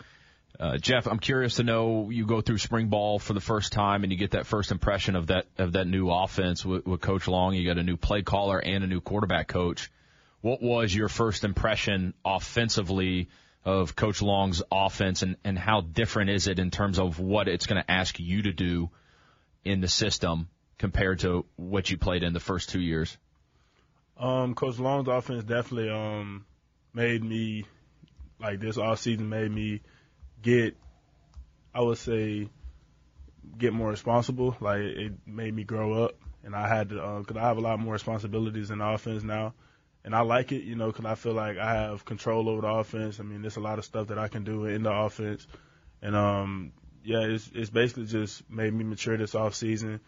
Uh, 0.61 0.77
Jeff, 0.77 1.07
I'm 1.07 1.19
curious 1.19 1.57
to 1.57 1.63
know 1.63 2.11
you 2.11 2.27
go 2.27 2.41
through 2.41 2.59
spring 2.59 2.89
ball 2.89 3.19
for 3.19 3.33
the 3.33 3.41
first 3.41 3.73
time 3.73 4.03
and 4.03 4.13
you 4.13 4.19
get 4.19 4.33
that 4.33 4.47
first 4.47 4.71
impression 4.71 5.17
of 5.17 5.29
that 5.29 5.47
of 5.57 5.73
that 5.73 5.87
new 5.87 6.11
offense 6.11 6.65
with, 6.65 6.87
with 6.87 7.01
Coach 7.01 7.27
Long. 7.27 7.55
You 7.55 7.67
got 7.67 7.79
a 7.79 7.83
new 7.83 7.97
play 7.97 8.23
caller 8.23 8.59
and 8.59 8.85
a 8.85 8.87
new 8.87 9.01
quarterback 9.01 9.49
coach. 9.49 9.91
What 10.41 10.63
was 10.63 10.95
your 10.95 11.09
first 11.09 11.43
impression 11.45 12.15
offensively 12.25 13.29
of 13.65 13.97
Coach 13.97 14.23
Long's 14.23 14.63
offense, 14.71 15.23
and 15.23 15.37
and 15.45 15.59
how 15.59 15.81
different 15.81 16.31
is 16.31 16.47
it 16.47 16.59
in 16.59 16.71
terms 16.71 16.99
of 16.99 17.19
what 17.19 17.49
it's 17.49 17.67
going 17.67 17.83
to 17.83 17.91
ask 17.91 18.19
you 18.19 18.43
to 18.43 18.53
do 18.53 18.91
in 19.65 19.81
the 19.81 19.89
system 19.89 20.49
compared 20.79 21.21
to 21.21 21.45
what 21.57 21.91
you 21.91 21.99
played 21.99 22.23
in 22.23 22.33
the 22.33 22.41
first 22.41 22.71
two 22.71 22.81
years? 22.81 23.17
Um, 24.17 24.55
Coach 24.55 24.79
Long's 24.79 25.09
offense 25.09 25.45
definitely 25.45 25.91
um 25.91 26.45
made 26.93 27.23
me 27.23 27.65
like 28.41 28.61
this 28.61 28.79
all 28.79 28.97
season 28.97 29.29
made 29.29 29.51
me 29.51 29.81
get 30.43 30.77
I 31.75 31.81
would 31.83 31.99
say 31.99 32.49
get 33.57 33.73
more 33.73 33.91
responsible. 33.91 34.57
Like 34.61 34.81
it 34.81 35.13
made 35.27 35.55
me 35.55 35.65
grow 35.65 36.05
up, 36.05 36.17
and 36.45 36.55
I 36.55 36.69
had 36.69 36.91
to 36.91 37.19
because 37.21 37.37
I 37.37 37.47
have 37.47 37.59
a 37.59 37.61
lot 37.61 37.79
more 37.79 37.93
responsibilities 37.93 38.71
in 38.71 38.79
the 38.79 38.87
offense 38.87 39.23
now, 39.23 39.55
and 40.05 40.15
I 40.15 40.21
like 40.21 40.53
it, 40.53 40.65
you 40.65 40.75
know, 40.75 40.87
because 40.89 41.05
I 41.05 41.15
feel 41.15 41.35
like 41.35 41.59
I 41.59 41.75
have 41.75 42.05
control 42.05 42.49
over 42.49 42.63
the 42.63 42.69
offense. 42.69 43.21
I 43.21 43.23
mean, 43.23 43.43
there's 43.43 43.57
a 43.57 43.61
lot 43.61 43.79
of 43.79 43.85
stuff 43.85 44.09
that 44.09 44.19
I 44.19 44.29
can 44.29 44.45
do 44.45 44.67
in 44.67 44.83
the 44.83 44.93
offense, 44.93 45.47
and 46.03 46.17
um 46.17 46.73
yeah, 47.05 47.21
it's 47.21 47.51
it's 47.55 47.71
basically 47.71 48.07
just 48.07 48.49
made 48.51 48.73
me 48.73 48.85
mature 48.85 49.17
this 49.17 49.35
off 49.35 49.55
season, 49.55 50.01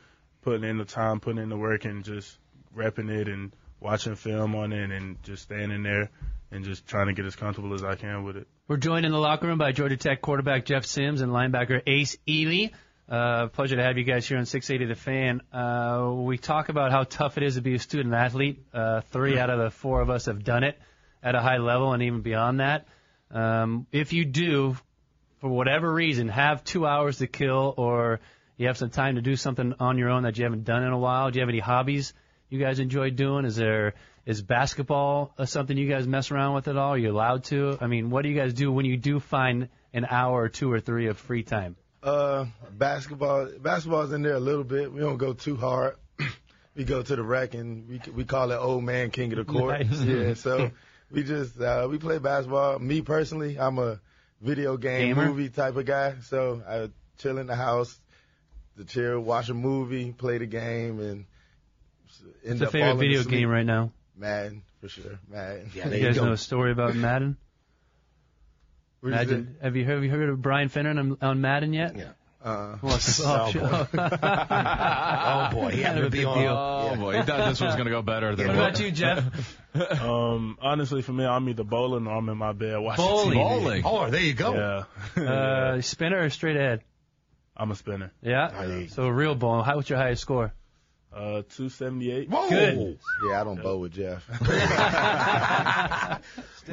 putting 0.42 0.68
in 0.68 0.78
the 0.78 0.84
time, 0.84 1.20
putting 1.20 1.42
in 1.42 1.48
the 1.48 1.56
work, 1.56 1.84
and 1.84 2.04
just 2.04 2.38
repping 2.76 3.10
it 3.10 3.28
and 3.28 3.54
watching 3.80 4.14
film 4.14 4.54
on 4.54 4.72
it 4.72 4.90
and 4.90 5.22
just 5.22 5.42
standing 5.42 5.72
in 5.72 5.82
there 5.82 6.10
and 6.50 6.64
just 6.64 6.86
trying 6.86 7.06
to 7.06 7.12
get 7.12 7.24
as 7.24 7.36
comfortable 7.36 7.74
as 7.74 7.82
I 7.82 7.94
can 7.94 8.24
with 8.24 8.36
it. 8.36 8.46
We're 8.68 8.76
joined 8.76 9.06
in 9.06 9.12
the 9.12 9.18
locker 9.18 9.46
room 9.46 9.58
by 9.58 9.72
Georgia 9.72 9.96
Tech 9.96 10.20
quarterback 10.20 10.64
Jeff 10.64 10.84
Sims 10.84 11.20
and 11.20 11.32
linebacker 11.32 11.82
Ace 11.86 12.16
Eley. 12.28 12.72
Uh, 13.08 13.48
pleasure 13.48 13.74
to 13.74 13.82
have 13.82 13.98
you 13.98 14.04
guys 14.04 14.28
here 14.28 14.38
on 14.38 14.46
680 14.46 14.94
The 14.94 15.00
Fan. 15.00 15.40
Uh, 15.52 16.12
we 16.14 16.38
talk 16.38 16.68
about 16.68 16.92
how 16.92 17.02
tough 17.02 17.38
it 17.38 17.42
is 17.42 17.56
to 17.56 17.60
be 17.60 17.74
a 17.74 17.78
student 17.78 18.14
athlete. 18.14 18.64
Uh, 18.72 19.00
three 19.00 19.36
out 19.38 19.50
of 19.50 19.58
the 19.58 19.70
four 19.70 20.00
of 20.00 20.10
us 20.10 20.26
have 20.26 20.44
done 20.44 20.62
it 20.62 20.78
at 21.22 21.34
a 21.34 21.40
high 21.40 21.58
level 21.58 21.92
and 21.92 22.02
even 22.04 22.20
beyond 22.20 22.60
that. 22.60 22.86
Um, 23.32 23.86
if 23.90 24.12
you 24.12 24.24
do, 24.24 24.76
for 25.40 25.48
whatever 25.48 25.92
reason, 25.92 26.28
have 26.28 26.64
two 26.64 26.86
hours 26.86 27.18
to 27.18 27.26
kill 27.26 27.74
or 27.76 28.20
you 28.56 28.66
have 28.66 28.76
some 28.76 28.90
time 28.90 29.14
to 29.14 29.22
do 29.22 29.36
something 29.36 29.74
on 29.80 29.98
your 29.98 30.10
own 30.10 30.24
that 30.24 30.36
you 30.36 30.44
haven't 30.44 30.64
done 30.64 30.82
in 30.82 30.92
a 30.92 30.98
while, 30.98 31.30
do 31.30 31.38
you 31.38 31.42
have 31.42 31.48
any 31.48 31.60
hobbies 31.60 32.12
you 32.50 32.58
guys 32.58 32.78
enjoy 32.78 33.10
doing? 33.10 33.44
Is 33.44 33.56
there 33.56 33.94
is 34.26 34.42
basketball 34.42 35.32
uh, 35.38 35.46
something 35.46 35.76
you 35.76 35.88
guys 35.88 36.06
mess 36.06 36.30
around 36.30 36.54
with 36.54 36.68
at 36.68 36.76
all? 36.76 36.90
Are 36.90 36.98
you 36.98 37.10
allowed 37.10 37.44
to? 37.44 37.78
I 37.80 37.86
mean, 37.86 38.10
what 38.10 38.22
do 38.22 38.28
you 38.28 38.36
guys 38.36 38.52
do 38.52 38.70
when 38.70 38.84
you 38.84 38.96
do 38.96 39.20
find 39.20 39.68
an 39.94 40.04
hour 40.04 40.42
or 40.42 40.48
two 40.48 40.70
or 40.70 40.80
three 40.80 41.06
of 41.06 41.16
free 41.16 41.42
time? 41.42 41.76
Uh, 42.02 42.46
basketball, 42.72 43.48
basketball's 43.60 44.12
in 44.12 44.22
there 44.22 44.34
a 44.34 44.40
little 44.40 44.64
bit. 44.64 44.92
We 44.92 45.00
don't 45.00 45.16
go 45.16 45.32
too 45.32 45.56
hard. 45.56 45.96
we 46.74 46.84
go 46.84 47.02
to 47.02 47.16
the 47.16 47.22
rec 47.22 47.54
and 47.54 47.88
we 47.88 48.00
we 48.12 48.24
call 48.24 48.50
it 48.50 48.56
old 48.56 48.84
man 48.84 49.10
king 49.10 49.32
of 49.32 49.38
the 49.38 49.44
court. 49.44 49.86
Nice. 49.86 50.02
Yeah, 50.02 50.34
so 50.34 50.70
we 51.10 51.22
just 51.22 51.58
uh, 51.60 51.86
we 51.90 51.98
play 51.98 52.18
basketball. 52.18 52.78
Me 52.78 53.00
personally, 53.02 53.58
I'm 53.58 53.78
a 53.78 54.00
video 54.40 54.76
game 54.76 55.14
Gamer? 55.14 55.26
movie 55.26 55.48
type 55.48 55.76
of 55.76 55.84
guy. 55.86 56.14
So 56.24 56.62
I 56.66 56.78
would 56.80 56.92
chill 57.18 57.38
in 57.38 57.46
the 57.46 57.56
house, 57.56 57.98
the 58.76 58.84
chill, 58.84 59.20
watch 59.20 59.48
a 59.48 59.54
movie, 59.54 60.12
play 60.12 60.38
the 60.38 60.46
game, 60.46 61.00
and 61.00 61.24
end 62.44 62.60
What's 62.60 62.60
your 62.60 62.66
up 62.68 62.72
favorite 62.72 62.86
falling 62.92 62.98
video 63.00 63.20
asleep. 63.20 63.38
game 63.40 63.48
right 63.48 63.66
now? 63.66 63.92
Madden 64.16 64.62
for 64.80 64.88
sure. 64.88 65.18
Madden. 65.28 65.70
Yeah, 65.74 65.84
there 65.88 65.98
You 65.98 66.00
you 66.02 66.08
guys 66.08 66.18
go. 66.18 66.24
know 66.26 66.32
a 66.32 66.36
story 66.36 66.72
about 66.72 66.94
Madden? 66.94 67.36
What'd 69.00 69.18
you? 69.30 69.36
Madden. 69.36 69.56
Have 69.62 69.76
you 69.76 69.84
heard, 69.84 69.94
have 69.96 70.04
you 70.04 70.10
heard 70.10 70.28
of 70.28 70.42
Brian 70.42 70.68
Finneran, 70.68 71.16
on 71.22 71.40
Madden 71.40 71.72
yet? 71.72 71.96
Yeah. 71.96 72.10
Uh, 72.42 72.76
Well, 72.80 72.96
it's 72.96 73.20
off 73.22 73.52
show. 73.52 73.86
Oh 73.92 75.48
boy, 75.52 75.70
he 75.72 75.82
had 75.82 75.94
to 75.96 76.06
a 76.06 76.10
be 76.10 76.18
big 76.18 76.26
on. 76.26 76.38
deal. 76.38 76.52
Oh 76.56 76.96
boy, 76.96 77.16
he 77.18 77.22
thought 77.22 77.48
this 77.50 77.60
was 77.60 77.74
going 77.74 77.84
to 77.86 77.90
go 77.90 78.02
better 78.02 78.34
than 78.34 78.48
What 78.48 78.56
what- 78.56 78.68
about 78.70 78.80
you, 78.80 78.90
Jeff? 78.90 79.24
Um, 80.02 80.58
honestly, 80.60 81.00
for 81.00 81.12
me, 81.12 81.24
I'm 81.24 81.48
either 81.48 81.62
bowling 81.62 82.08
or 82.08 82.16
I'm 82.16 82.28
in 82.28 82.36
my 82.36 82.50
bed 82.52 82.76
watching 82.80 83.04
Bowling. 83.04 83.38
TV. 83.38 83.42
Bowling. 83.60 83.82
Oh, 83.84 84.10
there 84.10 84.20
you 84.20 84.34
go. 84.34 84.54
Yeah. 85.16 85.22
Uh, 85.24 85.80
spinner 85.80 86.22
or 86.24 86.30
straight 86.30 86.56
ahead? 86.56 86.80
I'm 87.56 87.70
a 87.70 87.76
spinner. 87.76 88.10
Yeah. 88.20 88.50
Oh, 88.52 88.86
So 88.88 89.04
a 89.04 89.12
real 89.12 89.36
ball. 89.36 89.62
How, 89.62 89.76
what's 89.76 89.88
your 89.88 89.98
highest 90.00 90.22
score? 90.22 90.52
Uh, 91.12 91.42
278. 91.56 92.30
Whoa! 92.30 92.48
Good. 92.48 92.98
Yeah, 93.28 93.40
I 93.40 93.44
don't 93.44 93.60
bow 93.60 93.78
with 93.78 93.92
Jeff. 93.92 94.24
Stay 94.36 94.62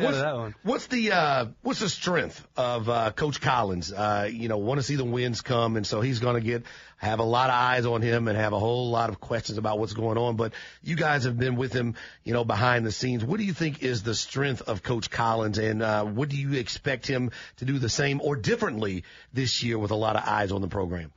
out 0.05 0.13
of 0.13 0.19
that 0.19 0.37
one. 0.37 0.55
What's 0.61 0.85
the 0.85 1.11
uh, 1.11 1.45
what's 1.63 1.79
the 1.79 1.89
strength 1.89 2.47
of 2.55 2.87
uh, 2.87 3.11
Coach 3.13 3.41
Collins? 3.41 3.91
Uh, 3.91 4.29
you 4.31 4.47
know, 4.47 4.59
want 4.59 4.77
to 4.79 4.83
see 4.83 4.95
the 4.95 5.05
wins 5.05 5.41
come, 5.41 5.75
and 5.75 5.87
so 5.87 6.01
he's 6.01 6.19
going 6.19 6.35
to 6.35 6.41
get 6.41 6.65
have 6.97 7.17
a 7.17 7.23
lot 7.23 7.49
of 7.49 7.55
eyes 7.55 7.87
on 7.87 8.03
him 8.03 8.27
and 8.27 8.37
have 8.37 8.53
a 8.53 8.59
whole 8.59 8.91
lot 8.91 9.09
of 9.09 9.19
questions 9.19 9.57
about 9.57 9.79
what's 9.79 9.93
going 9.93 10.19
on. 10.19 10.35
But 10.35 10.53
you 10.83 10.95
guys 10.95 11.23
have 11.23 11.39
been 11.39 11.55
with 11.55 11.73
him, 11.73 11.95
you 12.23 12.33
know, 12.33 12.43
behind 12.43 12.85
the 12.85 12.91
scenes. 12.91 13.25
What 13.25 13.39
do 13.39 13.43
you 13.43 13.53
think 13.53 13.81
is 13.81 14.03
the 14.03 14.13
strength 14.13 14.61
of 14.61 14.83
Coach 14.83 15.09
Collins, 15.09 15.57
and 15.57 15.81
uh, 15.81 16.05
what 16.05 16.29
do 16.29 16.37
you 16.37 16.53
expect 16.53 17.07
him 17.07 17.31
to 17.57 17.65
do 17.65 17.79
the 17.79 17.89
same 17.89 18.21
or 18.21 18.35
differently 18.35 19.03
this 19.33 19.63
year 19.63 19.79
with 19.79 19.89
a 19.89 19.95
lot 19.95 20.15
of 20.15 20.21
eyes 20.27 20.51
on 20.51 20.61
the 20.61 20.67
program? 20.67 21.11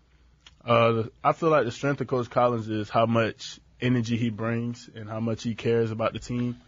Uh, 0.64 1.04
I 1.24 1.32
feel 1.32 1.50
like 1.50 1.64
the 1.64 1.72
strength 1.72 2.00
of 2.00 2.06
Coach 2.06 2.28
Collins 2.28 2.68
is 2.68 2.88
how 2.90 3.06
much 3.06 3.60
energy 3.80 4.16
he 4.16 4.30
brings 4.30 4.88
and 4.94 5.08
how 5.08 5.20
much 5.20 5.42
he 5.42 5.54
cares 5.54 5.90
about 5.90 6.12
the 6.12 6.18
team. 6.18 6.60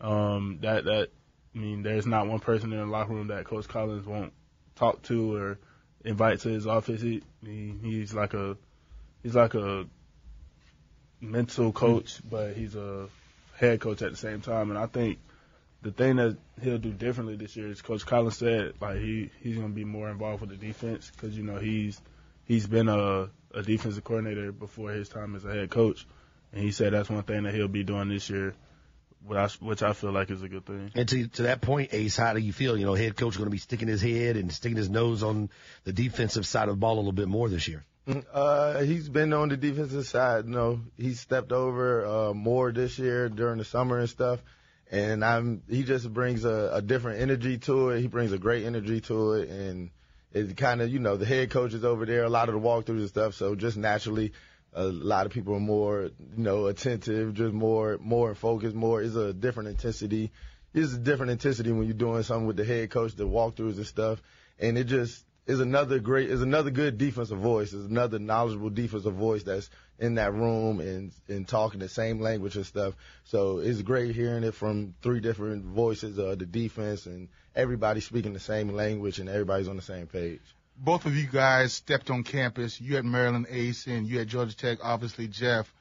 Um, 0.00 0.58
that 0.62 0.84
that 0.84 1.08
I 1.54 1.58
mean, 1.58 1.82
there's 1.82 2.06
not 2.06 2.28
one 2.28 2.40
person 2.40 2.72
in 2.72 2.78
the 2.78 2.86
locker 2.86 3.12
room 3.12 3.28
that 3.28 3.44
Coach 3.44 3.68
Collins 3.68 4.06
won't 4.06 4.32
talk 4.76 5.02
to 5.02 5.34
or 5.34 5.58
invite 6.04 6.40
to 6.40 6.48
his 6.48 6.66
office. 6.66 7.00
He, 7.00 7.22
he 7.44 7.74
he's 7.82 8.14
like 8.14 8.34
a 8.34 8.56
he's 9.22 9.34
like 9.34 9.54
a 9.54 9.86
mental 11.20 11.72
coach, 11.72 12.20
but 12.28 12.54
he's 12.54 12.74
a 12.74 13.08
head 13.56 13.80
coach 13.80 14.02
at 14.02 14.10
the 14.12 14.16
same 14.16 14.40
time. 14.40 14.70
And 14.70 14.78
I 14.78 14.86
think 14.86 15.18
the 15.82 15.90
thing 15.90 16.16
that 16.16 16.36
he'll 16.62 16.78
do 16.78 16.92
differently 16.92 17.36
this 17.36 17.56
year 17.56 17.68
is 17.68 17.82
Coach 17.82 18.06
Collins 18.06 18.36
said 18.36 18.74
like 18.80 18.98
he 18.98 19.30
he's 19.40 19.56
gonna 19.56 19.68
be 19.68 19.84
more 19.84 20.10
involved 20.10 20.40
with 20.40 20.50
the 20.50 20.56
defense 20.56 21.10
because 21.10 21.36
you 21.36 21.42
know 21.42 21.58
he's 21.58 22.00
he's 22.44 22.66
been 22.66 22.88
a 22.88 23.30
a 23.54 23.62
defensive 23.62 24.04
coordinator 24.04 24.50
before 24.50 24.90
his 24.92 25.08
time 25.08 25.34
as 25.36 25.44
a 25.44 25.52
head 25.52 25.70
coach, 25.70 26.06
and 26.52 26.62
he 26.62 26.72
said 26.72 26.92
that's 26.92 27.10
one 27.10 27.22
thing 27.22 27.42
that 27.42 27.54
he'll 27.54 27.68
be 27.68 27.84
doing 27.84 28.08
this 28.08 28.28
year. 28.30 28.54
Which 29.24 29.38
I, 29.38 29.46
which 29.60 29.82
I 29.84 29.92
feel 29.92 30.10
like 30.10 30.32
is 30.32 30.42
a 30.42 30.48
good 30.48 30.66
thing. 30.66 30.90
And 30.96 31.08
to, 31.08 31.28
to 31.28 31.42
that 31.42 31.60
point, 31.60 31.94
Ace, 31.94 32.16
how 32.16 32.32
do 32.32 32.40
you 32.40 32.52
feel? 32.52 32.76
You 32.76 32.86
know, 32.86 32.94
head 32.94 33.16
coach 33.16 33.36
going 33.36 33.46
to 33.46 33.52
be 33.52 33.58
sticking 33.58 33.86
his 33.86 34.02
head 34.02 34.36
and 34.36 34.52
sticking 34.52 34.76
his 34.76 34.90
nose 34.90 35.22
on 35.22 35.48
the 35.84 35.92
defensive 35.92 36.44
side 36.44 36.68
of 36.68 36.74
the 36.74 36.80
ball 36.80 36.94
a 36.94 36.96
little 36.96 37.12
bit 37.12 37.28
more 37.28 37.48
this 37.48 37.68
year. 37.68 37.84
Uh, 38.32 38.80
he's 38.80 39.08
been 39.08 39.32
on 39.32 39.48
the 39.48 39.56
defensive 39.56 40.06
side. 40.06 40.46
You 40.46 40.50
know, 40.50 40.80
he 40.96 41.14
stepped 41.14 41.52
over 41.52 42.04
uh, 42.04 42.34
more 42.34 42.72
this 42.72 42.98
year 42.98 43.28
during 43.28 43.58
the 43.58 43.64
summer 43.64 44.00
and 44.00 44.08
stuff. 44.08 44.42
And 44.90 45.24
I'm 45.24 45.62
he 45.70 45.84
just 45.84 46.12
brings 46.12 46.44
a, 46.44 46.72
a 46.74 46.82
different 46.82 47.20
energy 47.20 47.58
to 47.58 47.90
it. 47.90 48.00
He 48.00 48.08
brings 48.08 48.32
a 48.32 48.38
great 48.38 48.66
energy 48.66 49.00
to 49.02 49.34
it, 49.34 49.48
and 49.48 49.90
it 50.34 50.56
kind 50.56 50.80
of 50.80 50.90
you 50.90 50.98
know 50.98 51.16
the 51.16 51.26
head 51.26 51.50
coach 51.50 51.74
is 51.74 51.84
over 51.84 52.06
there, 52.06 52.24
a 52.24 52.30
lot 52.30 52.48
of 52.48 52.54
the 52.54 52.60
walkthroughs 52.60 53.00
and 53.00 53.08
stuff. 53.08 53.34
So 53.34 53.54
just 53.54 53.76
naturally, 53.76 54.32
a 54.72 54.84
lot 54.84 55.26
of 55.26 55.32
people 55.32 55.54
are 55.54 55.60
more 55.60 56.10
you 56.36 56.42
know 56.42 56.66
attentive, 56.66 57.34
just 57.34 57.52
more 57.52 57.98
more 58.00 58.34
focused, 58.34 58.74
more 58.74 59.02
is 59.02 59.16
a 59.16 59.32
different 59.32 59.68
intensity. 59.68 60.32
It's 60.74 60.94
a 60.94 60.98
different 60.98 61.32
intensity 61.32 61.70
when 61.70 61.84
you're 61.84 61.94
doing 61.94 62.22
something 62.22 62.46
with 62.46 62.56
the 62.56 62.64
head 62.64 62.90
coach, 62.90 63.14
the 63.14 63.26
walkthroughs 63.26 63.76
and 63.76 63.86
stuff, 63.86 64.22
and 64.58 64.78
it 64.78 64.84
just 64.84 65.24
is 65.46 65.60
another 65.60 65.98
great 65.98 66.30
is 66.30 66.42
another 66.42 66.70
good 66.70 66.98
defensive 66.98 67.38
voice. 67.38 67.72
Is 67.72 67.86
another 67.86 68.18
knowledgeable 68.18 68.70
defensive 68.70 69.14
voice 69.14 69.42
that's 69.42 69.68
in 69.98 70.14
that 70.14 70.32
room 70.32 70.80
and 70.80 71.12
and 71.28 71.46
talking 71.46 71.80
the 71.80 71.88
same 71.88 72.20
language 72.20 72.56
and 72.56 72.66
stuff. 72.66 72.94
So 73.24 73.58
it's 73.58 73.82
great 73.82 74.14
hearing 74.14 74.44
it 74.44 74.54
from 74.54 74.94
three 75.02 75.20
different 75.20 75.64
voices 75.64 76.18
of 76.18 76.38
the 76.38 76.46
defense 76.46 77.06
and 77.06 77.28
everybody 77.54 78.00
speaking 78.00 78.32
the 78.32 78.40
same 78.40 78.68
language 78.68 79.18
and 79.18 79.28
everybody's 79.28 79.68
on 79.68 79.76
the 79.76 79.82
same 79.82 80.06
page. 80.06 80.40
Both 80.76 81.06
of 81.06 81.16
you 81.16 81.26
guys 81.26 81.72
stepped 81.72 82.10
on 82.10 82.22
campus. 82.22 82.80
You 82.80 82.96
at 82.96 83.04
Maryland 83.04 83.46
Ace 83.50 83.86
and 83.86 84.06
you 84.06 84.20
at 84.20 84.28
Georgia 84.28 84.56
Tech, 84.56 84.78
obviously 84.82 85.28
Jeff, 85.28 85.72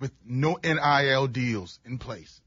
with 0.00 0.12
no 0.24 0.58
NIL 0.62 1.26
deals 1.28 1.78
in 1.84 1.98
place. 1.98 2.40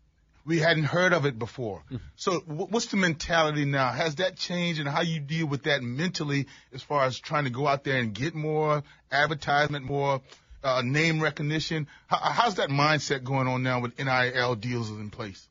We 0.45 0.59
hadn't 0.59 0.83
heard 0.83 1.13
of 1.13 1.25
it 1.25 1.39
before. 1.39 1.83
So 2.15 2.39
what's 2.41 2.87
the 2.87 2.97
mentality 2.97 3.65
now? 3.65 3.91
Has 3.91 4.15
that 4.15 4.35
changed 4.35 4.79
and 4.79 4.89
how 4.89 5.01
you 5.01 5.19
deal 5.19 5.47
with 5.47 5.63
that 5.63 5.81
mentally 5.81 6.47
as 6.73 6.81
far 6.81 7.05
as 7.05 7.17
trying 7.17 7.45
to 7.45 7.49
go 7.49 7.65
out 7.65 7.83
there 7.83 7.97
and 7.97 8.13
get 8.13 8.35
more 8.35 8.83
advertisement, 9.11 9.85
more 9.85 10.21
uh, 10.63 10.81
name 10.83 11.21
recognition? 11.21 11.87
How, 12.07 12.17
how's 12.17 12.55
that 12.55 12.69
mindset 12.69 13.23
going 13.23 13.47
on 13.47 13.63
now 13.63 13.79
with 13.79 13.97
NIL 13.97 14.55
deals 14.55 14.89
in 14.89 15.09
place? 15.09 15.47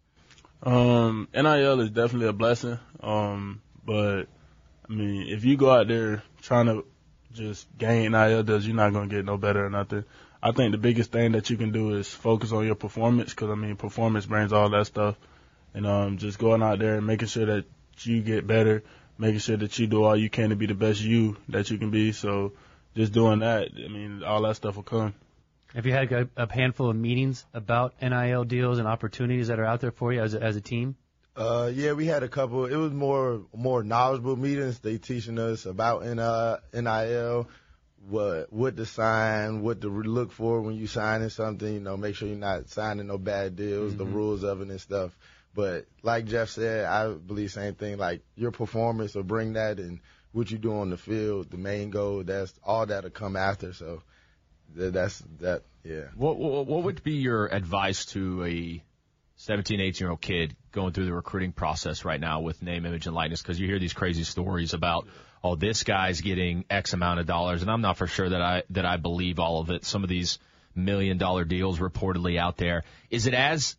Um, 0.62 1.28
NIL 1.34 1.80
is 1.80 1.90
definitely 1.90 2.28
a 2.28 2.32
blessing. 2.32 2.78
Um, 3.00 3.62
but 3.84 4.24
I 4.88 4.92
mean, 4.92 5.28
if 5.28 5.44
you 5.44 5.56
go 5.56 5.70
out 5.70 5.88
there 5.88 6.22
trying 6.42 6.66
to 6.66 6.84
just 7.32 7.66
gain 7.78 8.12
NIL 8.12 8.42
deals, 8.42 8.66
you're 8.66 8.76
not 8.76 8.92
gonna 8.92 9.08
get 9.08 9.24
no 9.24 9.36
better 9.36 9.66
or 9.66 9.70
nothing. 9.70 10.04
I 10.42 10.50
think 10.50 10.72
the 10.72 10.78
biggest 10.78 11.12
thing 11.12 11.32
that 11.32 11.50
you 11.50 11.56
can 11.56 11.70
do 11.70 11.94
is 11.94 12.08
focus 12.08 12.50
on 12.52 12.66
your 12.66 12.74
performance 12.74 13.30
because 13.30 13.50
I 13.50 13.54
mean, 13.54 13.76
performance 13.76 14.26
brings 14.26 14.52
all 14.52 14.68
that 14.70 14.86
stuff, 14.86 15.16
and 15.72 15.86
um, 15.86 16.18
just 16.18 16.38
going 16.38 16.62
out 16.62 16.80
there 16.80 16.96
and 16.96 17.06
making 17.06 17.28
sure 17.28 17.46
that 17.46 17.64
you 18.00 18.22
get 18.22 18.46
better, 18.46 18.82
making 19.18 19.38
sure 19.38 19.56
that 19.56 19.78
you 19.78 19.86
do 19.86 20.02
all 20.02 20.16
you 20.16 20.28
can 20.28 20.50
to 20.50 20.56
be 20.56 20.66
the 20.66 20.74
best 20.74 21.00
you 21.00 21.36
that 21.48 21.70
you 21.70 21.78
can 21.78 21.90
be. 21.90 22.10
So 22.10 22.52
just 22.96 23.12
doing 23.12 23.38
that, 23.40 23.68
I 23.72 23.88
mean, 23.88 24.24
all 24.24 24.42
that 24.42 24.56
stuff 24.56 24.76
will 24.76 24.82
come. 24.82 25.14
Have 25.74 25.86
you 25.86 25.92
had 25.92 26.12
a, 26.12 26.28
a 26.36 26.52
handful 26.52 26.90
of 26.90 26.96
meetings 26.96 27.46
about 27.54 27.94
NIL 28.02 28.44
deals 28.44 28.78
and 28.78 28.86
opportunities 28.86 29.48
that 29.48 29.58
are 29.58 29.64
out 29.64 29.80
there 29.80 29.92
for 29.92 30.12
you 30.12 30.20
as 30.20 30.34
a, 30.34 30.42
as 30.42 30.56
a 30.56 30.60
team? 30.60 30.96
Uh, 31.34 31.70
yeah, 31.72 31.92
we 31.92 32.04
had 32.04 32.22
a 32.22 32.28
couple. 32.28 32.66
It 32.66 32.76
was 32.76 32.92
more 32.92 33.42
more 33.54 33.82
knowledgeable 33.82 34.36
meetings. 34.36 34.80
They 34.80 34.98
teaching 34.98 35.38
us 35.38 35.64
about 35.64 36.02
uh, 36.02 36.58
NIL, 36.74 37.48
what 38.08 38.52
what 38.52 38.76
to 38.76 38.86
sign, 38.86 39.62
what 39.62 39.80
to 39.82 39.88
look 39.88 40.32
for 40.32 40.60
when 40.60 40.74
you 40.74 40.86
signing 40.86 41.28
something. 41.28 41.72
You 41.72 41.80
know, 41.80 41.96
make 41.96 42.14
sure 42.14 42.28
you're 42.28 42.36
not 42.36 42.68
signing 42.68 43.06
no 43.06 43.18
bad 43.18 43.56
deals, 43.56 43.96
the 43.96 44.04
mm-hmm. 44.04 44.14
rules 44.14 44.42
of 44.42 44.60
it 44.60 44.68
and 44.68 44.80
stuff. 44.80 45.16
But 45.54 45.86
like 46.02 46.26
Jeff 46.26 46.48
said, 46.48 46.86
I 46.86 47.12
believe 47.12 47.50
same 47.50 47.74
thing. 47.74 47.98
Like 47.98 48.22
your 48.36 48.50
performance 48.50 49.14
will 49.14 49.22
bring 49.22 49.54
that, 49.54 49.78
and 49.78 50.00
what 50.32 50.50
you 50.50 50.58
do 50.58 50.78
on 50.78 50.90
the 50.90 50.96
field, 50.96 51.50
the 51.50 51.58
main 51.58 51.90
goal. 51.90 52.22
That's 52.24 52.52
all 52.64 52.86
that'll 52.86 53.10
come 53.10 53.36
after. 53.36 53.72
So 53.72 54.02
th- 54.76 54.92
that's 54.92 55.22
that. 55.40 55.62
Yeah. 55.84 56.06
What, 56.16 56.38
what 56.38 56.66
what 56.66 56.84
would 56.84 57.02
be 57.02 57.14
your 57.14 57.46
advice 57.46 58.06
to 58.06 58.44
a 58.44 58.82
17, 59.36 59.80
18 59.80 60.04
year 60.04 60.10
old 60.10 60.20
kid 60.20 60.56
going 60.70 60.92
through 60.92 61.06
the 61.06 61.12
recruiting 61.12 61.52
process 61.52 62.04
right 62.04 62.20
now 62.20 62.40
with 62.40 62.62
name, 62.62 62.86
image, 62.86 63.06
and 63.06 63.14
likeness? 63.14 63.42
Because 63.42 63.60
you 63.60 63.66
hear 63.66 63.78
these 63.78 63.92
crazy 63.92 64.24
stories 64.24 64.72
about, 64.74 65.06
oh, 65.42 65.56
this 65.56 65.82
guy's 65.82 66.20
getting 66.20 66.64
X 66.70 66.92
amount 66.92 67.20
of 67.20 67.26
dollars, 67.26 67.62
and 67.62 67.70
I'm 67.70 67.80
not 67.80 67.96
for 67.96 68.06
sure 68.06 68.28
that 68.28 68.42
I 68.42 68.62
that 68.70 68.86
I 68.86 68.96
believe 68.96 69.38
all 69.38 69.60
of 69.60 69.70
it. 69.70 69.84
Some 69.84 70.02
of 70.02 70.08
these 70.08 70.38
million 70.74 71.18
dollar 71.18 71.44
deals 71.44 71.78
reportedly 71.78 72.38
out 72.38 72.56
there. 72.56 72.84
Is 73.10 73.26
it 73.26 73.34
as 73.34 73.76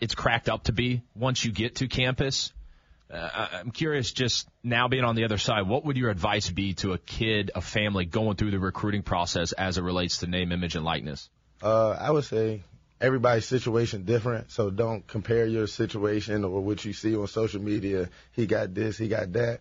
it's 0.00 0.14
cracked 0.14 0.48
up 0.48 0.64
to 0.64 0.72
be 0.72 1.02
once 1.14 1.44
you 1.44 1.52
get 1.52 1.76
to 1.76 1.88
campus? 1.88 2.52
Uh, 3.12 3.48
I'm 3.54 3.72
curious, 3.72 4.12
just 4.12 4.48
now 4.62 4.86
being 4.86 5.02
on 5.02 5.16
the 5.16 5.24
other 5.24 5.38
side, 5.38 5.66
what 5.66 5.84
would 5.84 5.96
your 5.96 6.10
advice 6.10 6.48
be 6.48 6.74
to 6.74 6.92
a 6.92 6.98
kid, 6.98 7.50
a 7.56 7.60
family 7.60 8.04
going 8.04 8.36
through 8.36 8.52
the 8.52 8.60
recruiting 8.60 9.02
process 9.02 9.50
as 9.50 9.78
it 9.78 9.82
relates 9.82 10.18
to 10.18 10.28
name, 10.28 10.52
image, 10.52 10.76
and 10.76 10.84
likeness? 10.84 11.28
Uh, 11.60 11.90
I 11.90 12.12
would 12.12 12.24
say 12.24 12.62
everybody's 13.00 13.46
situation 13.46 14.04
different, 14.04 14.52
so 14.52 14.70
don't 14.70 15.04
compare 15.06 15.44
your 15.44 15.66
situation 15.66 16.44
or 16.44 16.60
what 16.60 16.84
you 16.84 16.92
see 16.92 17.16
on 17.16 17.26
social 17.26 17.60
media. 17.60 18.08
He 18.32 18.46
got 18.46 18.74
this, 18.74 18.96
he 18.96 19.08
got 19.08 19.32
that. 19.32 19.58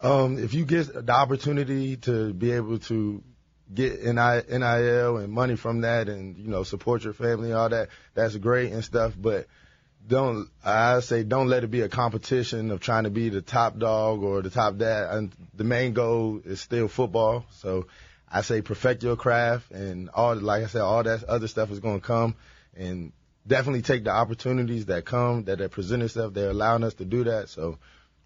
Um, 0.00 0.38
if 0.38 0.54
you 0.54 0.64
get 0.64 1.06
the 1.06 1.12
opportunity 1.12 1.96
to 1.98 2.32
be 2.32 2.52
able 2.52 2.78
to 2.80 3.22
get 3.72 4.02
NIL 4.02 5.16
and 5.16 5.32
money 5.32 5.56
from 5.56 5.82
that, 5.82 6.08
and 6.08 6.36
you 6.38 6.48
know 6.48 6.62
support 6.62 7.04
your 7.04 7.12
family, 7.12 7.50
and 7.50 7.58
all 7.58 7.68
that, 7.68 7.88
that's 8.14 8.36
great 8.36 8.72
and 8.72 8.84
stuff. 8.84 9.14
But 9.16 9.46
don't 10.06 10.48
I 10.64 11.00
say 11.00 11.22
don't 11.22 11.48
let 11.48 11.64
it 11.64 11.70
be 11.70 11.82
a 11.82 11.88
competition 11.88 12.70
of 12.70 12.80
trying 12.80 13.04
to 13.04 13.10
be 13.10 13.28
the 13.28 13.42
top 13.42 13.78
dog 13.78 14.22
or 14.22 14.42
the 14.42 14.50
top 14.50 14.78
dad. 14.78 15.14
And 15.14 15.32
the 15.54 15.64
main 15.64 15.92
goal 15.92 16.40
is 16.44 16.60
still 16.60 16.88
football. 16.88 17.44
So 17.52 17.86
I 18.30 18.42
say 18.42 18.62
perfect 18.62 19.02
your 19.02 19.16
craft 19.16 19.70
and 19.70 20.08
all 20.10 20.34
like 20.36 20.64
I 20.64 20.66
said, 20.66 20.80
all 20.80 21.02
that 21.02 21.24
other 21.24 21.48
stuff 21.48 21.70
is 21.70 21.80
gonna 21.80 22.00
come 22.00 22.36
and 22.76 23.12
definitely 23.46 23.82
take 23.82 24.04
the 24.04 24.10
opportunities 24.10 24.86
that 24.86 25.04
come, 25.04 25.44
that 25.44 25.58
they 25.58 25.68
present 25.68 26.02
itself. 26.02 26.34
They're 26.34 26.50
allowing 26.50 26.84
us 26.84 26.94
to 26.94 27.04
do 27.04 27.24
that. 27.24 27.48
So 27.48 27.78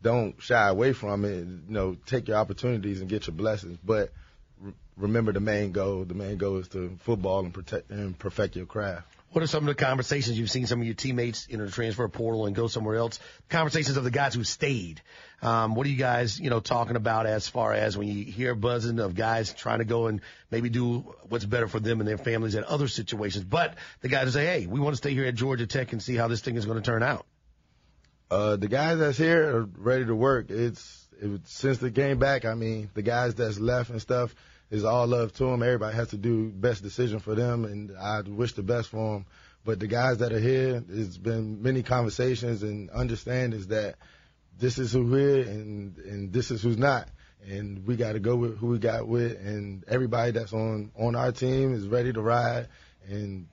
don't 0.02 0.40
shy 0.42 0.68
away 0.68 0.92
from 0.92 1.24
it. 1.24 1.38
You 1.38 1.60
know, 1.68 1.96
take 2.06 2.28
your 2.28 2.36
opportunities 2.36 3.00
and 3.00 3.08
get 3.08 3.26
your 3.26 3.34
blessings. 3.34 3.78
But 3.84 4.12
re- 4.60 4.72
remember 4.96 5.32
the 5.32 5.40
main 5.40 5.72
goal. 5.72 6.04
The 6.04 6.14
main 6.14 6.36
goal 6.36 6.58
is 6.58 6.68
to 6.68 6.98
football 7.02 7.40
and 7.40 7.54
protect 7.54 7.90
and 7.90 8.18
perfect 8.18 8.56
your 8.56 8.66
craft. 8.66 9.06
What 9.32 9.42
are 9.42 9.46
some 9.46 9.66
of 9.66 9.74
the 9.74 9.82
conversations 9.82 10.38
you've 10.38 10.50
seen 10.50 10.66
some 10.66 10.80
of 10.80 10.86
your 10.86 10.94
teammates 10.94 11.48
enter 11.50 11.64
the 11.64 11.72
transfer 11.72 12.06
portal 12.06 12.44
and 12.44 12.54
go 12.54 12.66
somewhere 12.66 12.96
else? 12.96 13.18
Conversations 13.48 13.96
of 13.96 14.04
the 14.04 14.10
guys 14.10 14.34
who 14.34 14.44
stayed. 14.44 15.00
Um, 15.40 15.74
what 15.74 15.86
are 15.86 15.90
you 15.90 15.96
guys, 15.96 16.38
you 16.38 16.50
know, 16.50 16.60
talking 16.60 16.96
about 16.96 17.24
as 17.24 17.48
far 17.48 17.72
as 17.72 17.96
when 17.96 18.08
you 18.08 18.24
hear 18.26 18.54
buzzing 18.54 19.00
of 19.00 19.14
guys 19.14 19.54
trying 19.54 19.78
to 19.78 19.86
go 19.86 20.06
and 20.06 20.20
maybe 20.50 20.68
do 20.68 20.98
what's 21.30 21.46
better 21.46 21.66
for 21.66 21.80
them 21.80 22.00
and 22.00 22.08
their 22.08 22.18
families 22.18 22.54
in 22.54 22.64
other 22.64 22.88
situations? 22.88 23.44
But 23.44 23.76
the 24.02 24.08
guys 24.08 24.24
who 24.24 24.32
say, 24.32 24.44
hey, 24.44 24.66
we 24.66 24.80
want 24.80 24.92
to 24.92 24.98
stay 24.98 25.14
here 25.14 25.24
at 25.24 25.34
Georgia 25.34 25.66
Tech 25.66 25.92
and 25.92 26.02
see 26.02 26.14
how 26.14 26.28
this 26.28 26.42
thing 26.42 26.56
is 26.56 26.66
going 26.66 26.80
to 26.80 26.84
turn 26.84 27.02
out. 27.02 27.24
Uh, 28.32 28.56
the 28.56 28.66
guys 28.66 28.98
that's 28.98 29.18
here 29.18 29.56
are 29.56 29.68
ready 29.76 30.06
to 30.06 30.14
work. 30.14 30.48
It's 30.48 31.06
it, 31.20 31.42
since 31.44 31.76
the 31.76 31.90
game 31.90 32.18
back. 32.18 32.46
I 32.46 32.54
mean, 32.54 32.88
the 32.94 33.02
guys 33.02 33.34
that's 33.34 33.60
left 33.60 33.90
and 33.90 34.00
stuff 34.00 34.34
is 34.70 34.84
all 34.84 35.06
love 35.06 35.34
to 35.34 35.44
them. 35.44 35.62
Everybody 35.62 35.94
has 35.94 36.08
to 36.08 36.16
do 36.16 36.48
best 36.48 36.82
decision 36.82 37.18
for 37.18 37.34
them, 37.34 37.66
and 37.66 37.94
I 37.94 38.22
wish 38.22 38.54
the 38.54 38.62
best 38.62 38.88
for 38.88 39.16
them. 39.16 39.26
But 39.66 39.80
the 39.80 39.86
guys 39.86 40.18
that 40.18 40.32
are 40.32 40.40
here, 40.40 40.82
it's 40.88 41.18
been 41.18 41.62
many 41.62 41.82
conversations 41.82 42.62
and 42.62 42.88
understandings 42.88 43.66
that 43.66 43.96
this 44.58 44.78
is 44.78 44.94
who 44.94 45.04
we're 45.04 45.44
here 45.44 45.52
and 45.52 45.98
and 45.98 46.32
this 46.32 46.50
is 46.50 46.62
who's 46.62 46.78
not, 46.78 47.08
and 47.46 47.86
we 47.86 47.96
got 47.96 48.12
to 48.12 48.18
go 48.18 48.36
with 48.36 48.56
who 48.56 48.68
we 48.68 48.78
got 48.78 49.06
with, 49.06 49.38
and 49.44 49.84
everybody 49.88 50.30
that's 50.30 50.54
on 50.54 50.90
on 50.96 51.16
our 51.16 51.32
team 51.32 51.74
is 51.74 51.86
ready 51.86 52.14
to 52.14 52.22
ride, 52.22 52.68
and 53.06 53.46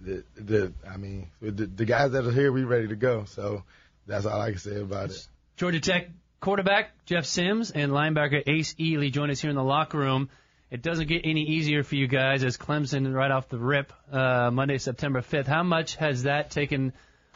the 0.00 0.22
the 0.34 0.74
I 0.86 0.98
mean 0.98 1.28
the, 1.40 1.64
the 1.64 1.86
guys 1.86 2.12
that 2.12 2.26
are 2.26 2.30
here, 2.30 2.52
we 2.52 2.64
ready 2.64 2.88
to 2.88 2.96
go. 2.96 3.24
So 3.24 3.62
that's 4.06 4.26
all 4.26 4.40
I 4.40 4.50
can 4.50 4.58
say 4.58 4.80
about 4.80 5.10
it. 5.10 5.26
Georgia 5.56 5.80
Tech 5.80 6.08
quarterback 6.40 6.90
Jeff 7.06 7.24
Sims 7.24 7.70
and 7.70 7.92
linebacker 7.92 8.42
Ace 8.46 8.74
Eley 8.78 9.10
join 9.10 9.30
us 9.30 9.40
here 9.40 9.50
in 9.50 9.56
the 9.56 9.64
locker 9.64 9.98
room. 9.98 10.28
It 10.70 10.82
doesn't 10.82 11.06
get 11.06 11.22
any 11.24 11.42
easier 11.42 11.84
for 11.84 11.94
you 11.94 12.08
guys 12.08 12.42
as 12.42 12.56
Clemson 12.56 13.14
right 13.14 13.30
off 13.30 13.48
the 13.48 13.58
rip 13.58 13.92
uh, 14.10 14.50
Monday, 14.50 14.78
September 14.78 15.22
5th. 15.22 15.46
How 15.46 15.62
much 15.62 15.94
has 15.96 16.24
that 16.24 16.50
taken 16.50 16.92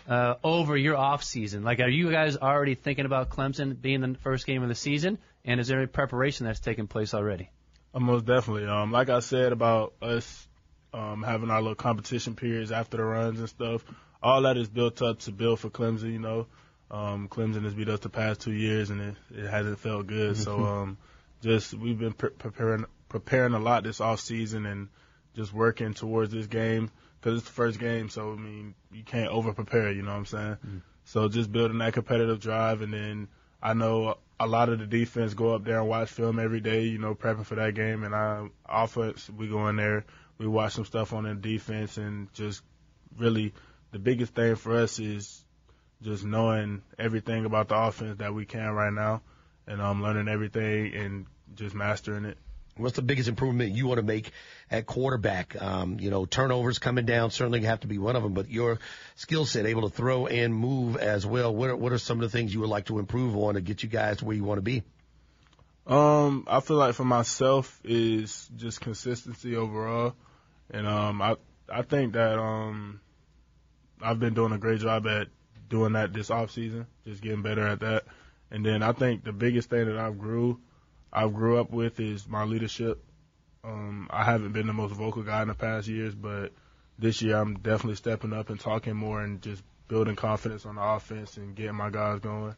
uh, 0.08 0.34
over 0.42 0.76
your 0.76 0.96
off 0.96 1.22
season? 1.22 1.62
Like, 1.62 1.78
are 1.78 1.88
you 1.88 2.10
guys 2.10 2.36
already 2.36 2.74
thinking 2.74 3.06
about 3.06 3.30
Clemson 3.30 3.80
being 3.80 4.00
the 4.00 4.14
first 4.18 4.46
game 4.46 4.64
of 4.64 4.68
the 4.68 4.74
season? 4.74 5.18
And 5.44 5.60
is 5.60 5.68
there 5.68 5.78
any 5.78 5.86
preparation 5.86 6.44
that's 6.44 6.58
taken 6.58 6.88
place 6.88 7.14
already? 7.14 7.50
Uh, 7.94 8.00
most 8.00 8.26
definitely. 8.26 8.66
Um, 8.66 8.90
like 8.90 9.10
I 9.10 9.20
said 9.20 9.52
about 9.52 9.94
us 10.02 10.48
um, 10.92 11.22
having 11.22 11.50
our 11.50 11.60
little 11.60 11.76
competition 11.76 12.34
periods 12.34 12.72
after 12.72 12.96
the 12.96 13.04
runs 13.04 13.38
and 13.38 13.48
stuff, 13.48 13.84
all 14.22 14.42
that 14.42 14.56
is 14.56 14.68
built 14.68 15.02
up 15.02 15.20
to 15.20 15.32
build 15.32 15.60
for 15.60 15.70
Clemson. 15.70 16.12
You 16.12 16.18
know, 16.18 16.46
um, 16.90 17.28
Clemson 17.28 17.64
has 17.64 17.74
beat 17.74 17.88
us 17.88 18.00
the 18.00 18.08
past 18.08 18.40
two 18.40 18.52
years 18.52 18.90
and 18.90 19.00
it, 19.00 19.14
it 19.34 19.48
hasn't 19.48 19.78
felt 19.78 20.06
good. 20.06 20.36
so 20.36 20.64
um, 20.64 20.98
just 21.42 21.74
we've 21.74 21.98
been 21.98 22.12
pre- 22.12 22.30
preparing 22.30 22.84
preparing 23.08 23.54
a 23.54 23.58
lot 23.58 23.84
this 23.84 24.00
off 24.00 24.20
season 24.20 24.66
and 24.66 24.88
just 25.34 25.52
working 25.52 25.94
towards 25.94 26.32
this 26.32 26.46
game 26.46 26.90
because 27.20 27.38
it's 27.38 27.48
the 27.48 27.54
first 27.54 27.78
game. 27.78 28.08
So 28.08 28.32
I 28.32 28.36
mean, 28.36 28.74
you 28.92 29.02
can't 29.02 29.30
over 29.30 29.52
prepare. 29.52 29.92
You 29.92 30.02
know 30.02 30.10
what 30.10 30.18
I'm 30.18 30.26
saying? 30.26 30.56
Mm-hmm. 30.66 30.78
So 31.04 31.28
just 31.28 31.50
building 31.50 31.78
that 31.78 31.94
competitive 31.94 32.40
drive, 32.40 32.82
and 32.82 32.92
then 32.92 33.28
I 33.62 33.74
know 33.74 34.18
a 34.38 34.46
lot 34.46 34.68
of 34.68 34.78
the 34.78 34.86
defense 34.86 35.34
go 35.34 35.54
up 35.54 35.64
there 35.64 35.78
and 35.78 35.88
watch 35.88 36.10
film 36.10 36.38
every 36.38 36.60
day. 36.60 36.84
You 36.84 36.98
know, 36.98 37.14
prepping 37.14 37.46
for 37.46 37.56
that 37.56 37.74
game, 37.74 38.04
and 38.04 38.14
I 38.14 38.48
offense 38.68 39.28
we 39.30 39.48
go 39.48 39.68
in 39.68 39.76
there, 39.76 40.04
we 40.38 40.46
watch 40.46 40.74
some 40.74 40.84
stuff 40.84 41.12
on 41.12 41.24
the 41.24 41.34
defense, 41.34 41.96
and 41.96 42.32
just 42.32 42.62
really 43.16 43.52
the 43.92 43.98
biggest 43.98 44.34
thing 44.34 44.56
for 44.56 44.76
us 44.76 44.98
is 44.98 45.44
just 46.02 46.24
knowing 46.24 46.82
everything 46.98 47.44
about 47.44 47.68
the 47.68 47.76
offense 47.76 48.18
that 48.18 48.34
we 48.34 48.46
can 48.46 48.70
right 48.70 48.92
now, 48.92 49.22
and 49.66 49.80
um, 49.80 50.02
learning 50.02 50.28
everything 50.28 50.94
and 50.94 51.26
just 51.54 51.74
mastering 51.74 52.24
it. 52.24 52.38
What's 52.76 52.96
the 52.96 53.02
biggest 53.02 53.28
improvement 53.28 53.72
you 53.72 53.86
want 53.86 53.98
to 53.98 54.06
make 54.06 54.30
at 54.70 54.86
quarterback? 54.86 55.60
Um, 55.60 55.98
you 56.00 56.10
know, 56.10 56.24
turnovers 56.24 56.78
coming 56.78 57.04
down 57.04 57.30
certainly 57.30 57.62
have 57.62 57.80
to 57.80 57.86
be 57.86 57.98
one 57.98 58.16
of 58.16 58.22
them, 58.22 58.32
but 58.32 58.48
your 58.48 58.78
skill 59.16 59.44
set, 59.44 59.66
able 59.66 59.82
to 59.82 59.94
throw 59.94 60.26
and 60.26 60.54
move 60.54 60.96
as 60.96 61.26
well. 61.26 61.54
What 61.54 61.70
are, 61.70 61.76
what 61.76 61.92
are 61.92 61.98
some 61.98 62.18
of 62.18 62.22
the 62.22 62.36
things 62.36 62.54
you 62.54 62.60
would 62.60 62.70
like 62.70 62.86
to 62.86 62.98
improve 62.98 63.36
on 63.36 63.54
to 63.54 63.60
get 63.60 63.82
you 63.82 63.88
guys 63.88 64.18
to 64.18 64.24
where 64.24 64.36
you 64.36 64.44
want 64.44 64.58
to 64.58 64.62
be? 64.62 64.82
Um, 65.86 66.46
I 66.48 66.60
feel 66.60 66.76
like 66.76 66.94
for 66.94 67.04
myself 67.04 67.80
is 67.84 68.48
just 68.56 68.80
consistency 68.80 69.56
overall, 69.56 70.14
and 70.70 70.86
um, 70.86 71.20
I 71.20 71.36
I 71.68 71.82
think 71.82 72.12
that 72.12 72.38
um, 72.38 73.00
I've 74.02 74.20
been 74.20 74.34
doing 74.34 74.52
a 74.52 74.58
great 74.58 74.80
job 74.80 75.06
at 75.06 75.28
doing 75.68 75.92
that 75.92 76.12
this 76.12 76.30
off 76.30 76.50
season, 76.50 76.86
just 77.04 77.22
getting 77.22 77.42
better 77.42 77.66
at 77.66 77.80
that. 77.80 78.04
And 78.50 78.66
then 78.66 78.82
I 78.82 78.92
think 78.92 79.24
the 79.24 79.32
biggest 79.32 79.70
thing 79.70 79.86
that 79.86 79.96
I've 79.96 80.18
grew 80.18 80.58
I've 81.12 81.34
grew 81.34 81.58
up 81.58 81.70
with 81.70 81.98
is 81.98 82.28
my 82.28 82.44
leadership. 82.44 83.02
Um, 83.64 84.08
I 84.10 84.24
haven't 84.24 84.52
been 84.52 84.66
the 84.66 84.72
most 84.72 84.94
vocal 84.94 85.22
guy 85.22 85.42
in 85.42 85.48
the 85.48 85.54
past 85.54 85.88
years, 85.88 86.14
but 86.14 86.52
this 86.98 87.20
year 87.20 87.36
I'm 87.36 87.54
definitely 87.58 87.96
stepping 87.96 88.32
up 88.32 88.50
and 88.50 88.60
talking 88.60 88.94
more 88.94 89.20
and 89.20 89.42
just 89.42 89.62
building 89.88 90.16
confidence 90.16 90.66
on 90.66 90.76
the 90.76 90.82
offense 90.82 91.36
and 91.36 91.54
getting 91.54 91.74
my 91.74 91.90
guys 91.90 92.20
going. 92.20 92.54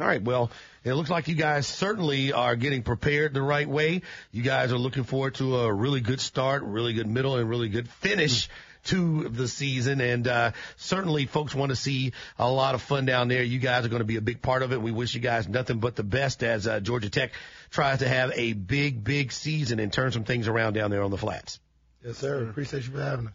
All 0.00 0.06
right. 0.06 0.22
Well, 0.22 0.50
it 0.84 0.94
looks 0.94 1.10
like 1.10 1.28
you 1.28 1.34
guys 1.34 1.66
certainly 1.66 2.32
are 2.32 2.56
getting 2.56 2.82
prepared 2.82 3.34
the 3.34 3.42
right 3.42 3.68
way. 3.68 4.02
You 4.30 4.42
guys 4.42 4.72
are 4.72 4.78
looking 4.78 5.04
forward 5.04 5.34
to 5.36 5.58
a 5.58 5.72
really 5.72 6.00
good 6.00 6.20
start, 6.20 6.62
really 6.62 6.94
good 6.94 7.06
middle, 7.06 7.36
and 7.36 7.48
really 7.48 7.68
good 7.68 7.88
finish. 7.88 8.46
Mm-hmm 8.46 8.71
to 8.84 9.28
the 9.28 9.48
season. 9.48 10.00
And 10.00 10.26
uh, 10.26 10.52
certainly, 10.76 11.26
folks 11.26 11.54
want 11.54 11.70
to 11.70 11.76
see 11.76 12.12
a 12.38 12.50
lot 12.50 12.74
of 12.74 12.82
fun 12.82 13.06
down 13.06 13.28
there. 13.28 13.42
You 13.42 13.58
guys 13.58 13.84
are 13.84 13.88
going 13.88 14.00
to 14.00 14.06
be 14.06 14.16
a 14.16 14.22
big 14.22 14.42
part 14.42 14.62
of 14.62 14.72
it. 14.72 14.80
We 14.80 14.92
wish 14.92 15.14
you 15.14 15.20
guys 15.20 15.48
nothing 15.48 15.78
but 15.78 15.96
the 15.96 16.02
best 16.02 16.42
as 16.42 16.66
uh, 16.66 16.80
Georgia 16.80 17.10
Tech 17.10 17.32
tries 17.70 18.00
to 18.00 18.08
have 18.08 18.32
a 18.34 18.52
big, 18.52 19.02
big 19.04 19.32
season 19.32 19.78
and 19.80 19.92
turn 19.92 20.12
some 20.12 20.24
things 20.24 20.48
around 20.48 20.74
down 20.74 20.90
there 20.90 21.02
on 21.02 21.10
the 21.10 21.18
flats. 21.18 21.60
Yes, 22.04 22.18
sir. 22.18 22.48
Appreciate 22.48 22.84
you 22.84 22.92
for 22.92 23.02
having 23.02 23.28
us. 23.28 23.32